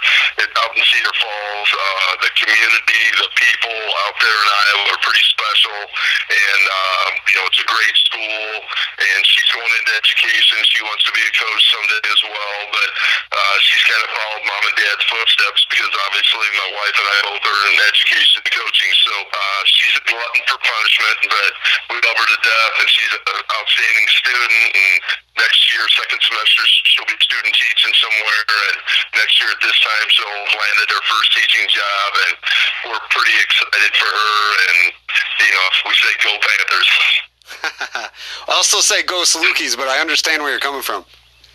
out 0.65 0.73
in 0.77 0.83
Cedar 0.87 1.17
Falls. 1.19 1.71
Uh, 1.75 2.13
the 2.23 2.31
community, 2.39 3.03
the 3.19 3.31
people 3.35 3.79
out 4.07 4.17
there 4.23 4.39
in 4.39 4.49
Iowa 4.49 4.85
are 4.95 5.03
pretty 5.03 5.25
special, 5.27 5.79
and 5.83 6.63
um, 6.65 7.11
you 7.27 7.35
know 7.37 7.45
it's 7.49 7.61
a 7.61 7.69
great 7.69 7.97
school. 7.99 8.47
And 8.95 9.21
she's 9.27 9.51
going 9.51 9.73
into 9.83 9.93
education. 9.99 10.59
She 10.71 10.81
wants 10.87 11.05
to 11.05 11.13
be 11.13 11.23
a 11.23 11.33
coach 11.35 11.63
someday 11.75 12.03
as 12.07 12.21
well, 12.25 12.59
but 12.71 12.91
she's 13.75 13.91
kind 13.91 14.03
of 14.07 14.11
followed 14.15 14.45
mom 14.47 14.63
and 14.71 14.77
dad's 14.79 15.03
footsteps 15.11 15.67
because 15.67 15.91
obviously 16.07 16.47
my 16.55 16.71
wife 16.79 16.95
and 16.95 17.09
I 17.11 17.19
both 17.27 17.43
are 17.43 17.63
in 17.67 17.75
education 17.91 18.39
and 18.47 18.55
coaching. 18.55 18.91
So 19.03 19.13
uh, 19.19 19.63
she's 19.67 19.95
a 19.99 20.03
glutton 20.07 20.43
for 20.47 20.59
punishment, 20.63 21.19
but 21.27 21.53
we 21.91 21.97
love 21.99 22.15
her 22.15 22.29
to 22.31 22.39
death, 22.39 22.75
and 22.79 22.87
she's 22.87 23.13
an 23.19 23.43
outstanding 23.51 24.07
student 24.23 24.63
and 24.79 24.95
next 25.43 25.59
year, 25.75 25.83
second 25.91 26.23
semester, 26.23 26.63
she'll 26.87 27.11
be 27.11 27.19
student 27.19 27.51
teaching 27.51 27.95
somewhere, 27.99 28.43
and 28.47 28.79
next 29.19 29.35
year 29.43 29.51
at 29.51 29.59
this 29.59 29.75
time, 29.83 30.07
she'll 30.15 30.31
have 30.31 30.55
landed 30.55 30.89
her 30.95 31.03
first 31.11 31.35
teaching 31.35 31.67
job, 31.67 32.11
and 32.31 32.33
we're 32.95 33.05
pretty 33.11 33.35
excited 33.43 33.93
for 33.99 34.07
her, 34.07 34.39
and, 34.71 34.79
you 35.43 35.51
know, 35.51 35.67
we 35.91 35.93
say 35.99 36.15
go 36.23 36.33
Panthers. 36.39 36.91
I 38.47 38.55
also 38.55 38.79
say 38.79 39.03
go 39.03 39.27
Salukis, 39.27 39.75
but 39.75 39.91
I 39.91 39.99
understand 39.99 40.47
where 40.47 40.55
you're 40.55 40.63
coming 40.63 40.87
from. 40.87 41.03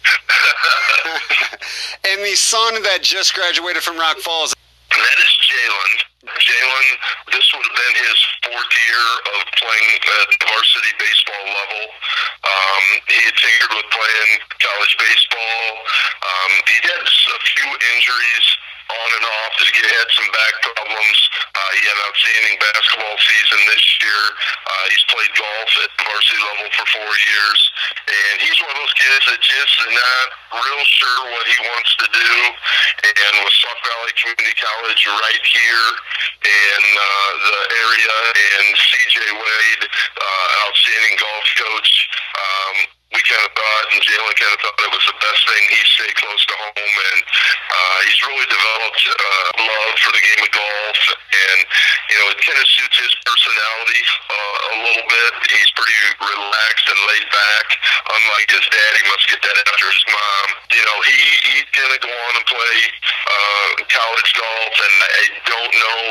and 2.10 2.22
the 2.24 2.36
son 2.36 2.82
that 2.84 3.02
just 3.02 3.34
graduated 3.34 3.84
from 3.84 3.98
Rock 3.98 4.18
Falls. 4.20 4.54
That 4.90 5.20
is 5.22 5.34
Jalen. 5.46 5.94
Jalen, 6.28 6.88
this 7.32 7.46
would 7.54 7.64
have 7.64 7.78
been 7.78 7.96
his 8.04 8.20
fourth 8.44 8.74
year 8.90 9.06
of 9.38 9.42
playing 9.56 10.02
at 10.02 10.28
varsity 10.44 10.92
baseball 11.00 11.46
level. 11.46 11.84
Um, 12.44 12.84
he 13.08 13.20
had 13.24 13.36
tinkered 13.38 13.72
with 13.80 13.88
playing 13.94 14.32
college 14.60 14.96
baseball. 15.00 15.64
Um, 16.26 16.52
he 16.68 16.76
had 16.84 17.00
a 17.06 17.40
few 17.56 17.70
injuries 17.96 18.48
on 18.90 19.10
and 19.14 19.26
off. 19.26 19.54
He 19.62 19.86
had 19.86 20.10
some 20.12 20.30
back 20.34 20.54
problems. 20.66 21.20
Uh, 21.54 21.70
he 21.78 21.82
had 21.86 21.96
an 21.96 22.04
outstanding 22.10 22.56
basketball 22.58 23.18
season 23.22 23.60
this 23.70 23.86
year. 24.02 24.24
Uh, 24.66 24.86
he's 24.90 25.06
played 25.08 25.32
golf 25.38 25.72
at 25.86 25.92
varsity 26.02 26.42
level 26.42 26.68
for 26.74 26.86
four 26.98 27.14
years, 27.14 27.60
and 28.10 28.36
he's 28.42 28.58
one 28.60 28.74
of 28.74 28.80
those 28.82 28.98
kids 28.98 29.24
that 29.30 29.40
just 29.40 29.76
is 29.86 29.94
not 29.94 30.26
real 30.58 30.84
sure 30.86 31.22
what 31.32 31.46
he 31.46 31.58
wants 31.70 31.92
to 32.02 32.08
do. 32.10 32.34
And 33.10 33.34
with 33.46 33.56
Sauk 33.62 33.80
Valley 33.86 34.14
Community 34.18 34.56
College 34.58 35.02
right 35.06 35.46
here 35.46 35.88
in 36.46 36.84
uh, 36.98 37.32
the 37.46 37.60
area, 37.86 38.16
and 38.60 38.68
CJ 38.74 39.18
Wade, 39.38 39.84
uh, 39.86 40.66
outstanding 40.66 41.16
golf 41.20 41.48
coach. 41.58 41.92
Um, 42.36 42.76
we 43.10 43.22
kind 43.26 43.42
of 43.42 43.52
thought, 43.58 43.86
and 43.90 44.02
Jalen 44.06 44.36
kind 44.38 44.54
of 44.54 44.60
thought 44.62 44.86
it 44.86 44.94
was 44.94 45.06
the 45.10 45.18
best 45.18 45.42
thing 45.50 45.64
he 45.74 45.82
stay 45.98 46.12
close 46.14 46.44
to 46.46 46.56
home, 46.62 46.96
and 47.10 47.20
he's 48.06 48.22
really 48.26 48.48
developed 48.50 49.02
uh, 49.08 49.48
love 49.62 49.94
for 50.02 50.12
the 50.14 50.24
game 50.24 50.42
of 50.44 50.52
golf, 50.52 51.00
and 51.16 51.60
you 52.10 52.18
know 52.20 52.28
it 52.34 52.40
kind 52.44 52.60
of 52.60 52.68
suits 52.68 52.98
his 53.00 53.14
personality 53.26 54.02
uh, 54.30 54.58
a 54.74 54.76
little 54.84 55.08
bit. 55.08 55.32
He's 55.50 55.72
pretty 55.74 55.98
relaxed 56.22 56.88
and 56.90 57.00
laid 57.10 57.28
back, 57.30 57.68
unlike 58.14 58.48
his 58.52 58.66
dad. 58.70 58.92
He 59.00 59.04
must 59.10 59.26
get 59.30 59.42
that 59.42 59.58
after 59.66 59.86
his 59.90 60.06
mom. 60.10 60.48
You 60.76 60.84
know, 60.86 60.98
he 61.08 61.18
he's 61.56 61.70
gonna 61.74 62.02
go 62.02 62.12
on 62.12 62.34
and 62.38 62.46
play 62.46 62.78
uh, 63.26 63.70
college 63.90 64.32
golf, 64.38 64.76
and 64.76 64.96
I 65.04 65.24
don't 65.50 65.74
know. 65.74 66.02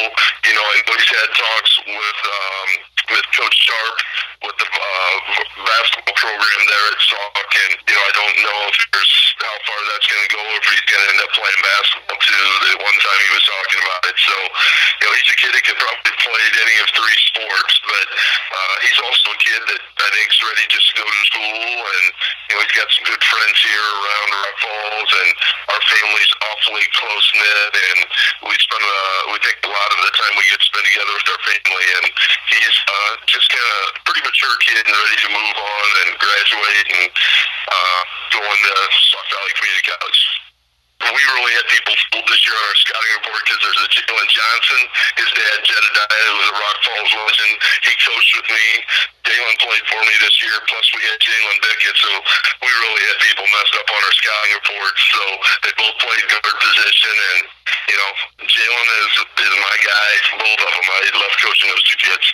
You 0.48 0.54
know, 0.56 0.66
know 0.66 0.94
he's 0.96 1.12
had 1.12 1.30
talks 1.34 1.72
with. 1.86 2.20
Um, 2.26 2.70
with 3.08 3.24
Coach 3.32 3.56
Sharp 3.64 3.96
with 4.44 4.56
the 4.60 4.68
uh, 4.68 5.16
basketball 5.64 6.16
program 6.16 6.60
there 6.68 6.86
at 6.92 7.00
Sauk, 7.00 7.52
and 7.56 7.72
you 7.88 7.94
know 7.96 8.04
I 8.04 8.12
don't 8.12 8.38
know 8.44 8.58
if 8.68 8.78
there's 8.92 9.14
how 9.40 9.56
far 9.64 9.80
that's 9.94 10.08
going 10.08 10.24
to 10.28 10.32
go, 10.34 10.42
if 10.60 10.64
he's 10.68 10.86
going 10.86 11.02
to 11.02 11.08
end 11.16 11.20
up 11.24 11.32
playing 11.32 11.62
basketball 11.62 12.20
too. 12.20 12.46
The 12.68 12.70
one 12.84 12.98
time 13.00 13.20
he 13.22 13.30
was 13.32 13.44
talking 13.48 13.80
about 13.80 14.02
it, 14.12 14.16
so 14.18 14.36
you 15.00 15.04
know 15.08 15.12
he's 15.16 15.30
a 15.32 15.36
kid 15.40 15.50
that 15.56 15.62
could 15.64 15.80
probably 15.80 16.14
play 16.20 16.44
any 16.68 16.76
of 16.84 16.88
three 16.92 17.18
sports, 17.32 17.74
but 17.86 18.06
uh, 18.12 18.74
he's 18.84 19.00
also 19.00 19.26
a 19.32 19.38
kid 19.40 19.62
that 19.72 19.80
I 19.80 20.08
I 20.08 20.10
think 20.16 20.32
he's 20.32 20.40
ready 20.40 20.64
just 20.72 20.88
to 20.88 20.94
go 20.96 21.04
to 21.04 21.22
school. 21.28 21.84
And 21.84 22.06
you 22.48 22.52
know, 22.56 22.64
he's 22.64 22.76
got 22.80 22.88
some 22.88 23.04
good 23.04 23.20
friends 23.20 23.58
here 23.60 23.88
around 23.92 24.28
Rock 24.40 24.56
Falls, 24.56 25.12
and 25.20 25.30
our 25.68 25.82
family's 25.84 26.32
awfully 26.48 26.86
close 26.96 27.28
knit, 27.36 27.72
and 27.76 28.00
we 28.48 28.56
spend 28.56 28.88
uh, 28.88 29.20
we 29.28 29.36
take 29.44 29.60
a 29.60 29.68
lot 29.68 29.90
of 29.92 30.00
the 30.00 30.12
time 30.16 30.32
we 30.32 30.48
get 30.48 30.64
to 30.64 30.68
spend 30.72 30.88
together 30.88 31.12
with 31.12 31.28
our 31.28 31.42
family. 31.44 31.86
And 32.00 32.06
he's 32.56 32.76
uh, 32.88 33.12
just 33.28 33.52
kind 33.52 33.68
of 33.68 34.00
pretty 34.08 34.24
mature 34.24 34.56
kid 34.64 34.80
and 34.80 34.96
ready 34.96 35.18
to 35.20 35.28
move 35.28 35.56
on 35.60 35.88
and 36.08 36.10
graduate 36.16 36.88
and 36.88 37.12
uh, 37.12 38.00
go 38.32 38.40
into 38.40 38.72
Sauk 39.12 39.26
Valley 39.28 39.52
Community 39.60 39.92
College 39.92 40.20
we 40.98 41.22
really 41.30 41.54
had 41.54 41.66
people 41.70 41.94
fooled 42.10 42.26
this 42.26 42.42
year 42.42 42.57
on 42.57 42.57
our 42.68 42.76
scouting 42.76 43.12
report 43.24 43.40
because 43.48 43.60
there's 43.64 43.80
a 43.80 43.88
Jalen 43.88 44.28
Johnson. 44.28 44.80
His 45.16 45.30
dad, 45.32 45.58
Jedediah, 45.64 46.32
was 46.36 46.48
a 46.52 46.56
Rock 46.60 46.78
Falls 46.84 47.12
legend. 47.16 47.54
He 47.88 47.92
coached 47.96 48.32
with 48.36 48.48
me. 48.52 48.66
Jalen 49.24 49.56
played 49.56 49.84
for 49.88 50.00
me 50.04 50.14
this 50.20 50.36
year. 50.44 50.56
Plus, 50.68 50.86
we 50.92 51.00
had 51.08 51.16
Jalen 51.16 51.58
Bickett. 51.64 51.96
So 51.96 52.12
we 52.60 52.68
really 52.68 53.02
had 53.08 53.16
people 53.24 53.46
messed 53.48 53.74
up 53.80 53.88
on 53.88 54.00
our 54.04 54.14
scouting 54.20 54.52
reports. 54.60 55.00
So 55.08 55.22
they 55.64 55.72
both 55.80 55.96
played 55.96 56.24
guard 56.28 56.56
position. 56.60 57.14
And, 57.16 57.40
you 57.88 57.96
know, 57.96 58.12
Jalen 58.44 58.88
is, 59.08 59.12
is 59.16 59.54
my 59.56 59.76
guy. 59.80 60.10
Both 60.36 60.60
of 60.60 60.72
them. 60.76 60.86
I 60.92 61.00
love 61.16 61.34
coaching 61.40 61.72
those 61.72 61.84
two 61.88 61.98
kids. 62.04 62.26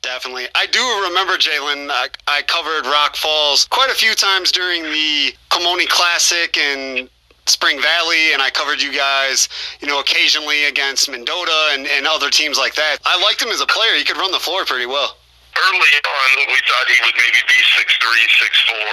Definitely. 0.00 0.46
I 0.54 0.64
do 0.70 0.80
remember 1.10 1.36
Jalen. 1.36 1.90
I, 1.92 2.08
I 2.28 2.40
covered 2.48 2.88
Rock 2.88 3.16
Falls 3.16 3.66
quite 3.68 3.90
a 3.90 3.98
few 3.98 4.14
times 4.14 4.52
during 4.52 4.84
the 4.84 5.34
Kimoni 5.50 5.88
Classic 5.88 6.56
and 6.56 7.10
Spring 7.46 7.80
Valley, 7.80 8.32
and 8.32 8.42
I 8.42 8.50
covered 8.50 8.82
you 8.82 8.92
guys, 8.92 9.48
you 9.80 9.86
know, 9.86 10.00
occasionally 10.00 10.64
against 10.64 11.08
Mendota 11.10 11.70
and, 11.72 11.86
and 11.86 12.06
other 12.06 12.30
teams 12.30 12.58
like 12.58 12.74
that. 12.74 12.98
I 13.04 13.20
liked 13.22 13.40
him 13.40 13.50
as 13.50 13.60
a 13.60 13.66
player. 13.66 13.94
He 13.94 14.04
could 14.04 14.16
run 14.16 14.32
the 14.32 14.38
floor 14.38 14.64
pretty 14.64 14.86
well. 14.86 15.16
Early 15.56 15.92
on, 16.04 16.30
we 16.52 16.60
thought 16.68 16.86
he 16.92 17.00
would 17.00 17.16
maybe 17.16 17.40
be 17.48 17.60
six 17.80 17.96
three, 17.96 18.24
six 18.36 18.52
four, 18.68 18.92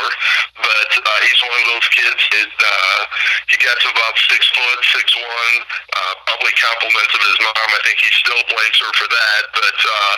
but 0.64 0.90
uh, 0.96 1.20
he's 1.28 1.42
one 1.44 1.60
of 1.60 1.68
those 1.76 1.88
kids 1.92 2.22
that 2.32 2.54
uh, 2.56 3.00
he 3.52 3.60
got 3.60 3.76
to 3.84 3.88
about 3.92 4.16
six 4.32 4.48
foot, 4.48 4.80
six 4.96 5.12
one. 5.12 5.56
Uh, 5.92 6.14
probably 6.24 6.56
compliments 6.56 7.12
of 7.12 7.22
his 7.28 7.38
mom. 7.44 7.68
I 7.68 7.82
think 7.84 8.00
he 8.00 8.10
still 8.16 8.42
blames 8.48 8.80
her 8.80 8.92
for 8.96 9.08
that, 9.12 9.44
but 9.52 9.76
uh, 9.76 10.14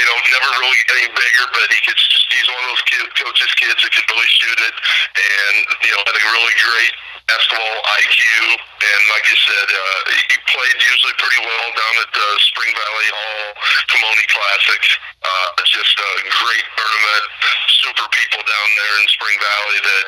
you 0.00 0.04
know, 0.08 0.16
never 0.32 0.50
really 0.64 0.80
getting 0.88 1.12
bigger. 1.12 1.44
But 1.52 1.68
he 1.68 1.78
gets 1.84 2.00
he's 2.32 2.48
one 2.48 2.64
of 2.64 2.68
those 2.72 2.84
kid, 2.88 3.04
coaches' 3.20 3.54
kids 3.60 3.78
that 3.84 3.92
could 3.92 4.08
really 4.08 4.30
shoot 4.40 4.56
it, 4.56 4.76
and 5.20 5.56
you 5.84 5.92
know, 5.92 6.00
had 6.00 6.16
a 6.16 6.24
really 6.32 6.56
great 6.64 6.94
basketball 7.28 7.76
IQ, 8.00 8.18
and 8.56 9.00
like 9.12 9.26
I 9.28 9.36
said, 9.36 9.68
uh, 9.70 10.00
he 10.16 10.36
played 10.50 10.78
usually 10.82 11.14
pretty 11.20 11.40
well 11.44 11.68
down 11.78 11.94
at 12.02 12.10
the 12.10 12.28
Spring 12.42 12.72
Valley 12.74 13.08
Hall 13.12 13.46
Kimoni 13.86 14.26
Classic. 14.26 14.82
Uh, 15.20 15.48
just 15.68 16.00
a 16.00 16.10
great 16.24 16.66
tournament, 16.80 17.24
super 17.84 18.08
people 18.08 18.40
down 18.40 18.68
there 18.72 18.94
in 19.00 19.06
Spring 19.12 19.36
Valley. 19.36 19.78
That 19.84 20.04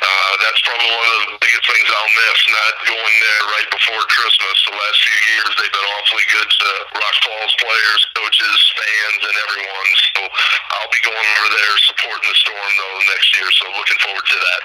uh, 0.00 0.32
that's 0.40 0.60
probably 0.64 0.88
one 0.88 1.10
of 1.20 1.20
the 1.36 1.38
biggest 1.44 1.64
things 1.68 1.84
I'll 1.84 2.14
miss. 2.16 2.38
Not 2.48 2.72
going 2.88 3.16
there 3.20 3.42
right 3.60 3.68
before 3.68 4.02
Christmas. 4.08 4.56
The 4.64 4.72
last 4.72 4.98
few 5.04 5.18
years, 5.36 5.50
they've 5.60 5.76
been 5.76 5.90
awfully 6.00 6.26
good 6.32 6.48
to 6.48 6.68
Rock 6.96 7.16
Falls 7.28 7.54
players, 7.60 8.00
coaches, 8.16 8.58
fans, 8.72 9.22
and 9.28 9.36
everyone. 9.48 9.88
So 10.16 10.20
I'll 10.80 10.92
be 10.92 11.02
going 11.04 11.28
over 11.38 11.48
there 11.52 11.74
supporting 11.84 12.26
the 12.28 12.36
Storm 12.40 12.72
though 12.80 12.98
next 13.12 13.28
year. 13.36 13.48
So 13.52 13.64
looking 13.76 14.00
forward 14.00 14.26
to 14.26 14.38
that. 14.40 14.62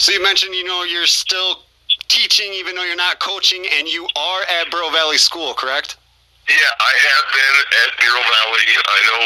So 0.00 0.16
you 0.16 0.24
mentioned, 0.24 0.56
you 0.56 0.64
know, 0.64 0.88
you're 0.88 1.10
still 1.10 1.68
teaching 2.08 2.52
even 2.56 2.74
though 2.74 2.84
you're 2.84 2.96
not 2.96 3.20
coaching, 3.20 3.64
and 3.76 3.84
you 3.88 4.08
are 4.16 4.42
at 4.60 4.72
Bureau 4.72 4.90
Valley 4.90 5.20
School, 5.20 5.52
correct? 5.52 6.00
Yeah, 6.48 6.72
I 6.80 6.92
have 6.96 7.26
been 7.28 7.56
at 7.84 7.90
Bureau 8.00 8.24
Valley. 8.24 8.68
I 8.80 8.98
know 9.04 9.22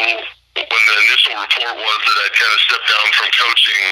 when 0.59 0.83
the 0.91 0.95
initial 1.07 1.39
report 1.39 1.75
was 1.79 1.99
that 2.03 2.17
I'd 2.19 2.35
kind 2.35 2.51
of 2.51 2.61
stepped 2.67 2.87
down 2.91 3.07
from 3.15 3.29
coaching, 3.31 3.83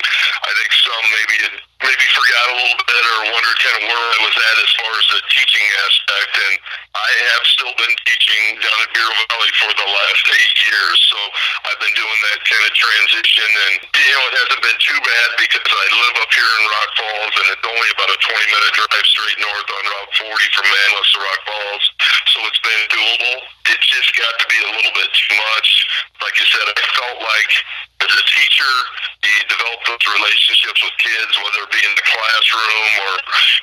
I 0.44 0.52
think 0.52 0.70
some 0.76 1.06
maybe 1.16 1.36
had 1.48 1.56
maybe 1.82 2.06
forgot 2.14 2.46
a 2.54 2.56
little 2.62 2.82
bit 2.86 3.04
or 3.04 3.18
wondered 3.34 3.58
kind 3.62 3.78
of 3.82 3.84
where 3.90 4.06
I 4.14 4.20
was 4.22 4.36
at 4.38 4.56
as 4.62 4.72
far 4.78 4.92
as 4.94 5.06
the 5.14 5.22
teaching 5.34 5.66
aspect. 5.86 6.34
And 6.38 6.56
I 6.94 7.10
have 7.34 7.44
still 7.50 7.74
been 7.78 7.96
teaching 8.06 8.44
down 8.62 8.78
at 8.86 8.90
Bureau 8.94 9.16
Valley 9.30 9.54
for 9.58 9.72
the 9.74 9.90
last 9.90 10.26
eight 10.30 10.56
years. 10.62 10.98
So 11.10 11.20
I've 11.70 11.82
been 11.82 11.96
doing 11.98 12.20
that 12.32 12.40
kind 12.46 12.66
of 12.70 12.74
transition. 12.78 13.50
And, 13.50 13.74
you 13.82 14.14
know, 14.14 14.24
it 14.30 14.36
hasn't 14.46 14.62
been 14.62 14.80
too 14.82 15.00
bad 15.02 15.30
because 15.42 15.66
I 15.66 15.86
live 15.90 16.16
up 16.22 16.32
here 16.32 16.52
in 16.62 16.64
Rock 16.70 16.92
Falls 17.02 17.36
and 17.42 17.48
it's 17.58 17.66
only 17.66 17.90
about 17.98 18.10
a 18.14 18.20
20 18.22 18.54
minute 18.54 18.74
drive 18.78 19.08
straight 19.08 19.40
north 19.42 19.70
on 19.70 19.84
Route 19.90 20.14
40 20.30 20.56
from 20.56 20.68
Manlius 20.70 21.10
to 21.14 21.20
Rock 21.20 21.42
Falls. 21.50 21.86
So 22.32 22.38
it's 22.48 22.62
been 22.62 22.84
doable. 22.94 23.38
It 23.74 23.80
just 23.82 24.12
got 24.16 24.34
to 24.40 24.46
be 24.48 24.60
a 24.62 24.70
little 24.70 24.94
bit 24.94 25.10
too 25.14 25.34
much. 25.36 25.70
Like 26.22 26.36
you 26.38 26.48
said, 26.48 26.66
I 26.70 26.84
felt 26.96 27.20
like 27.26 27.52
as 28.02 28.14
a 28.18 28.26
teacher, 28.34 28.74
you 29.22 29.46
develop 29.46 29.80
those 29.86 30.06
relationships 30.10 30.82
with 30.82 30.96
kids, 30.98 31.34
whether 31.38 31.62
it 31.62 31.72
be 31.72 31.84
in 31.86 31.94
the 31.94 32.06
classroom 32.06 32.90
or, 33.06 33.14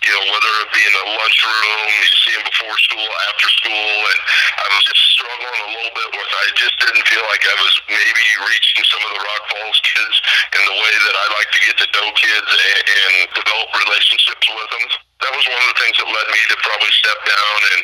you 0.07 0.13
know, 0.15 0.25
whether 0.31 0.53
it 0.63 0.71
be 0.71 0.83
in 0.87 0.95
the 0.95 1.07
lunchroom, 1.19 1.79
you 1.99 2.17
see 2.23 2.35
them 2.39 2.47
before 2.47 2.77
school, 2.79 3.11
after 3.31 3.49
school, 3.59 3.95
and 3.99 4.21
I 4.63 4.67
was 4.71 4.85
just 4.87 5.03
struggling 5.19 5.61
a 5.67 5.71
little 5.75 5.95
bit 5.99 6.09
with, 6.15 6.31
I 6.31 6.47
just 6.55 6.77
didn't 6.79 7.05
feel 7.11 7.25
like 7.27 7.43
I 7.43 7.57
was 7.59 7.75
maybe 7.91 8.27
reaching 8.47 8.83
some 8.87 9.03
of 9.03 9.11
the 9.19 9.23
Rock 9.27 9.43
Falls 9.51 9.81
kids 9.83 10.17
in 10.55 10.63
the 10.63 10.77
way 10.79 10.95
that 10.95 11.17
I 11.19 11.27
like 11.35 11.51
to 11.51 11.61
get 11.67 11.75
to 11.83 11.87
know 11.99 12.07
kids 12.15 12.51
and, 12.55 12.83
and 12.87 13.15
develop 13.35 13.69
relationships 13.75 14.47
with 14.47 14.71
them 14.71 15.08
that 15.19 15.33
was 15.35 15.47
one 15.51 15.59
of 15.67 15.69
the 15.75 15.79
things 15.83 15.99
that 15.99 16.07
led 16.07 16.29
me 16.31 16.41
to 16.47 16.57
probably 16.63 16.93
step 16.95 17.19
down 17.27 17.59
and 17.75 17.81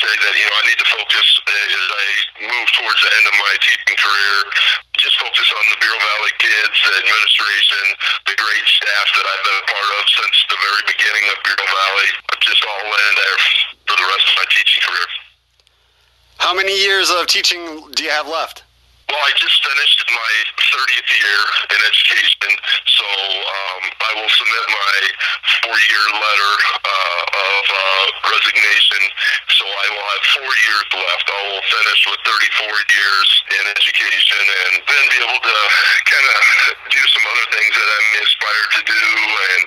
say 0.00 0.12
that 0.16 0.32
you 0.32 0.44
know 0.48 0.56
I 0.56 0.64
need 0.64 0.80
to 0.80 0.88
focus 0.88 1.28
as 1.44 1.84
I 1.92 2.06
move 2.48 2.68
towards 2.72 3.00
the 3.04 3.10
end 3.20 3.26
of 3.28 3.36
my 3.36 3.54
teaching 3.60 3.96
career. 4.00 4.36
Just 4.96 5.20
focus 5.20 5.48
on 5.52 5.64
the 5.76 5.78
Bureau 5.80 6.00
Valley 6.00 6.32
kids, 6.40 6.76
the 6.80 6.94
administration, 7.04 7.84
the 8.32 8.36
great 8.36 8.66
staff 8.80 9.06
that 9.12 9.26
I've 9.28 9.44
been 9.44 9.60
a 9.60 9.66
part 9.68 9.90
of 10.00 10.04
since 10.08 10.36
the 10.48 10.58
very 10.60 10.82
beginning 10.88 11.24
of 11.28 11.36
Bureau 11.44 11.68
Valley. 11.68 12.10
Just 12.40 12.64
all 12.64 12.88
in 12.88 13.12
there 13.12 13.38
for 13.84 13.96
the 14.00 14.06
rest 14.08 14.24
of 14.24 14.34
my 14.40 14.46
teaching 14.48 14.80
career. 14.80 15.08
How 16.40 16.56
many 16.56 16.72
years 16.72 17.12
of 17.12 17.28
teaching 17.28 17.60
do 17.92 18.00
you 18.00 18.10
have 18.10 18.24
left? 18.24 18.64
Well, 19.10 19.26
I 19.26 19.34
just 19.42 19.58
finished 19.66 20.06
my 20.06 20.32
30th 20.70 21.10
year 21.10 21.42
in 21.74 21.80
education, 21.82 22.52
so 22.86 23.06
um, 23.10 23.82
I 24.06 24.10
will 24.14 24.30
submit 24.30 24.64
my 24.70 24.98
four-year 25.66 26.06
letter 26.14 26.54
uh, 26.78 27.22
of 27.26 27.64
uh, 27.74 28.06
resignation. 28.30 29.02
So 29.58 29.66
I 29.66 29.86
will 29.90 30.06
have 30.14 30.24
four 30.38 30.46
years 30.46 30.86
left. 30.94 31.26
I 31.26 31.42
will 31.50 31.64
finish 31.74 32.00
with 32.06 32.22
34 32.22 32.70
years 32.70 33.28
in 33.50 33.64
education, 33.74 34.42
and 34.46 34.72
then 34.78 35.02
be 35.10 35.18
able 35.26 35.42
to 35.42 35.56
kind 36.06 36.26
of 36.30 36.40
do 36.94 37.02
some 37.10 37.24
other 37.34 37.46
things 37.50 37.72
that 37.74 37.88
I'm 37.90 38.08
inspired 38.14 38.70
to 38.78 38.82
do. 38.94 39.04
And 39.42 39.62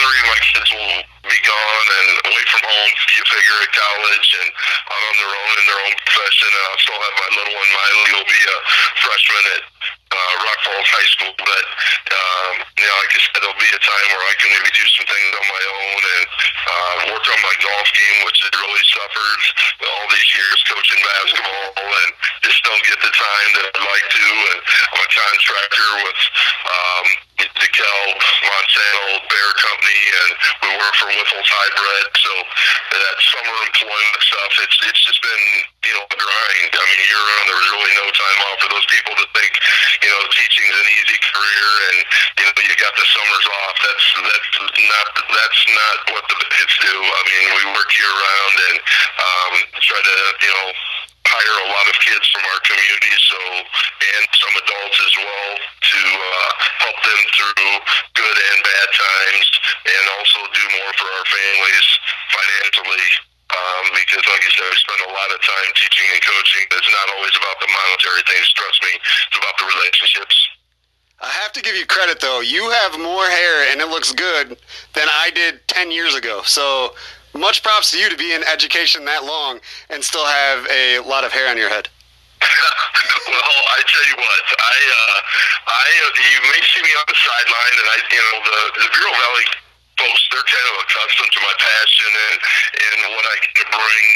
three 0.00 0.18
of 0.24 0.26
my 0.32 0.40
kids 0.48 0.68
will 0.72 0.96
be 1.28 1.40
gone 1.44 1.86
and 1.92 2.08
away 2.32 2.44
from 2.48 2.62
home. 2.64 2.92
You 3.20 3.24
figure 3.28 3.58
at 3.60 3.72
college 3.76 4.28
and 4.40 4.48
out 4.88 5.02
on 5.12 5.14
their 5.20 5.32
own 5.36 5.54
in 5.60 5.64
their 5.68 5.80
own 5.84 5.94
profession. 6.00 6.48
And 6.48 6.64
I'll 6.72 6.82
still 6.82 7.00
have 7.04 7.16
my 7.20 7.30
little 7.36 7.54
one, 7.58 7.68
Miley, 7.68 8.10
will 8.16 8.30
be 8.32 8.42
a 8.48 8.58
freshman 9.00 9.44
at 9.58 9.62
uh, 10.08 10.32
Rock 10.44 10.58
Falls 10.64 10.90
High 10.90 11.10
School. 11.12 11.34
But 11.38 11.64
um, 12.08 12.54
you 12.78 12.86
know, 12.86 12.96
like 12.98 13.12
I 13.12 13.20
said, 13.20 13.38
there'll 13.42 13.62
be 13.62 13.72
a 13.72 13.82
time 13.82 14.06
where 14.14 14.24
I 14.24 14.34
can 14.40 14.48
maybe 14.56 14.70
do 14.72 14.86
some 14.96 15.06
things 15.08 15.30
on 15.36 15.46
my 15.46 15.64
own 15.68 16.00
and 16.02 16.24
uh, 16.28 16.94
work 17.14 17.26
on 17.28 17.40
my 17.44 17.56
golf 17.62 17.88
game, 17.92 18.18
which 18.24 18.38
has 18.44 18.52
really 18.54 18.84
suffered 18.88 19.42
all 19.84 20.06
these 20.10 20.30
years 20.34 20.58
coaching 20.66 21.00
basketball, 21.02 21.66
and 21.78 22.10
just 22.42 22.60
don't 22.64 22.84
get 22.84 22.98
the 23.00 23.12
time 23.12 23.48
that 23.58 23.64
I'd 23.74 23.86
like 23.86 24.06
to. 24.08 24.26
And 24.54 24.58
I'm 24.94 25.00
a 25.02 25.10
contractor 25.10 25.88
with. 26.04 26.20
Um, 26.68 27.27
DeKalb, 27.58 28.16
Monsanto, 28.46 29.06
Bayer 29.28 29.54
Company, 29.58 30.02
and 30.22 30.30
we 30.62 30.68
work 30.78 30.94
for 30.98 31.08
Wyffels 31.10 31.50
Hybrid. 31.50 32.06
So 32.18 32.32
that 32.94 33.16
summer 33.18 33.56
employment 33.66 34.20
stuff, 34.22 34.52
it's 34.62 34.78
it's 34.86 35.02
just 35.02 35.20
been 35.22 35.44
you 35.86 35.94
know 35.98 36.04
a 36.06 36.16
grind. 36.18 36.70
I 36.74 36.84
mean, 36.86 37.00
year 37.06 37.22
round, 37.22 37.44
there 37.50 37.58
was 37.58 37.70
really 37.74 37.94
no 37.98 38.06
time 38.10 38.38
off 38.50 38.58
for 38.62 38.70
those 38.70 38.88
people 38.88 39.12
that 39.18 39.30
think 39.34 39.52
you 40.02 40.10
know 40.10 40.22
teaching's 40.34 40.76
an 40.78 40.88
easy 41.02 41.18
career 41.18 41.68
and 41.92 41.98
you 42.38 42.44
know 42.46 42.54
you 42.62 42.74
got 42.78 42.94
the 42.94 43.06
summers 43.06 43.46
off. 43.62 43.76
That's 43.82 44.06
that's 44.22 44.50
not 44.78 45.06
that's 45.34 45.62
not 45.68 45.96
what 46.14 46.24
the 46.30 46.38
kids 46.50 46.74
do. 46.82 46.94
I 46.94 47.20
mean, 47.26 47.44
we 47.58 47.62
work 47.74 47.90
year 47.94 48.12
round 48.12 48.56
and 48.70 48.76
um, 49.18 49.52
try 49.82 50.00
to 50.00 50.16
you 50.42 50.52
know 50.54 50.66
hire 51.26 51.58
a 51.64 51.68
lot 51.72 51.86
of 51.90 51.96
kids 52.02 52.26
from 52.30 52.44
our 52.46 52.60
community, 52.62 53.14
so 53.18 53.38
and 53.38 54.24
some 54.32 54.54
adults 54.62 54.98
as 55.02 55.14
well 55.18 55.50
to 55.58 56.00
uh, 56.02 56.50
help 56.86 56.98
them 57.02 57.20
through 57.34 57.70
good 58.14 58.36
and 58.52 58.58
bad 58.62 58.88
times, 58.94 59.46
and 59.86 60.04
also 60.20 60.38
do 60.54 60.64
more 60.78 60.92
for 60.94 61.08
our 61.08 61.26
families 61.26 61.88
financially. 62.30 63.08
Um, 63.48 63.84
because, 63.96 64.20
like 64.28 64.44
I 64.44 64.50
said, 64.52 64.68
we 64.68 64.76
spend 64.76 65.02
a 65.08 65.12
lot 65.16 65.32
of 65.32 65.40
time 65.40 65.70
teaching 65.72 66.04
and 66.12 66.20
coaching. 66.20 66.68
It's 66.68 66.92
not 66.92 67.08
always 67.16 67.32
about 67.32 67.56
the 67.64 67.68
monetary 67.72 68.20
things. 68.28 68.44
Trust 68.52 68.78
me, 68.84 68.92
it's 68.92 69.38
about 69.40 69.56
the 69.56 69.64
relationships. 69.72 70.36
I 71.20 71.30
have 71.42 71.52
to 71.52 71.62
give 71.62 71.74
you 71.74 71.86
credit 71.86 72.20
though. 72.20 72.40
You 72.40 72.70
have 72.70 73.00
more 73.00 73.24
hair 73.24 73.72
and 73.72 73.80
it 73.80 73.88
looks 73.88 74.12
good 74.12 74.56
than 74.94 75.08
I 75.10 75.30
did 75.34 75.66
10 75.66 75.90
years 75.90 76.14
ago. 76.14 76.42
So 76.44 76.94
much 77.38 77.62
props 77.62 77.90
to 77.92 77.98
you 77.98 78.10
to 78.10 78.16
be 78.16 78.34
in 78.34 78.42
education 78.44 79.04
that 79.06 79.24
long 79.24 79.60
and 79.90 80.02
still 80.02 80.26
have 80.26 80.66
a 80.70 80.98
lot 81.00 81.24
of 81.24 81.32
hair 81.32 81.48
on 81.48 81.56
your 81.56 81.68
head. 81.70 81.88
well, 82.42 83.60
I 83.74 83.82
tell 83.86 84.06
you 84.06 84.16
what, 84.18 84.44
I, 84.58 84.76
uh, 84.94 85.18
I, 85.66 85.86
you 86.18 86.40
may 86.54 86.60
see 86.62 86.82
me 86.82 86.92
on 86.94 87.06
the 87.08 87.18
sideline, 87.18 87.74
and 87.82 87.88
I, 87.90 87.96
you 88.14 88.22
know, 88.22 88.36
the 88.46 88.60
the 88.82 88.88
Bureau 88.94 89.10
Valley 89.10 89.46
folks, 89.98 90.22
they're 90.30 90.46
kind 90.46 90.68
of 90.70 90.74
accustomed 90.86 91.32
to 91.34 91.40
my 91.42 91.54
passion 91.58 92.10
and, 92.30 92.36
and 92.78 92.98
what 93.12 93.26
I 93.26 93.36
can 93.42 93.66
bring 93.68 94.06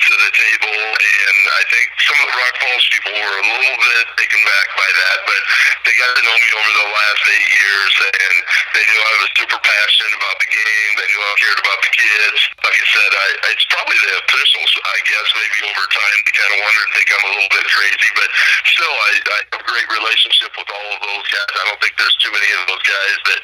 to 0.00 0.12
the 0.20 0.30
table. 0.36 0.76
And 0.76 1.38
I 1.56 1.62
think 1.72 1.86
some 2.04 2.18
of 2.20 2.26
the 2.28 2.36
Rock 2.36 2.54
Falls 2.60 2.84
people 2.92 3.12
were 3.16 3.36
a 3.40 3.46
little 3.48 3.80
bit 3.80 4.04
taken 4.20 4.40
back 4.44 4.68
by 4.76 4.90
that, 4.92 5.18
but 5.24 5.42
they 5.88 5.94
got 5.96 6.12
to 6.12 6.22
know 6.24 6.36
me 6.36 6.50
over 6.60 6.72
the 6.76 6.88
last 6.92 7.22
eight 7.32 7.50
years, 7.56 7.92
and 8.20 8.34
they 8.76 8.84
knew 8.84 9.00
I 9.00 9.12
was 9.24 9.30
super 9.40 9.60
passionate 9.60 10.14
about 10.20 10.36
the 10.44 10.50
game. 10.52 10.90
They 11.00 11.08
knew 11.08 11.20
I 11.24 11.32
cared 11.40 11.60
about 11.60 11.80
the 11.80 11.92
kids. 11.96 12.40
Like 12.60 12.76
I 12.76 12.86
said, 12.92 13.10
I, 13.16 13.26
it's 13.56 13.66
probably 13.72 13.96
the 13.96 14.12
officials, 14.20 14.70
I 14.76 14.98
guess, 15.08 15.28
maybe 15.40 15.58
over 15.72 15.84
time, 15.88 16.18
they 16.28 16.34
kind 16.36 16.52
of 16.52 16.58
wonder 16.60 16.80
and 16.84 16.92
think 16.92 17.08
I'm 17.16 17.24
a 17.24 17.32
little 17.32 17.52
bit 17.56 17.66
crazy, 17.72 18.10
but 18.12 18.28
still, 18.76 18.92
I, 18.92 19.10
I 19.20 19.38
have 19.56 19.62
a 19.64 19.68
great 19.68 19.88
relationship 19.88 20.52
with 20.52 20.68
all 20.68 20.88
of 20.96 21.00
those 21.00 21.26
guys. 21.32 21.50
I 21.56 21.64
don't 21.68 21.80
think 21.80 21.94
there's 21.96 22.18
too 22.20 22.32
many 22.32 22.50
of 22.60 22.62
those 22.68 22.84
guys 22.84 23.16
that 23.32 23.40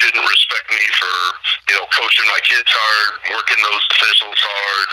didn't 0.00 0.24
respect 0.24 0.66
me 0.72 0.84
for 0.96 1.14
you 1.68 1.74
know, 1.76 1.86
coaching 1.92 2.26
my 2.28 2.40
kids 2.44 2.68
hard, 2.68 3.10
working 3.32 3.60
those 3.62 3.84
officials 3.96 4.40
hard, 4.40 4.88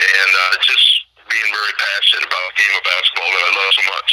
and 0.00 0.30
uh, 0.30 0.54
just 0.62 0.86
being 1.28 1.50
very 1.50 1.74
passionate 1.74 2.24
about 2.26 2.44
the 2.50 2.56
game 2.58 2.74
of 2.78 2.84
basketball 2.86 3.30
that 3.34 3.44
I 3.44 3.52
love 3.54 3.72
so 3.74 3.84
much. 3.90 4.10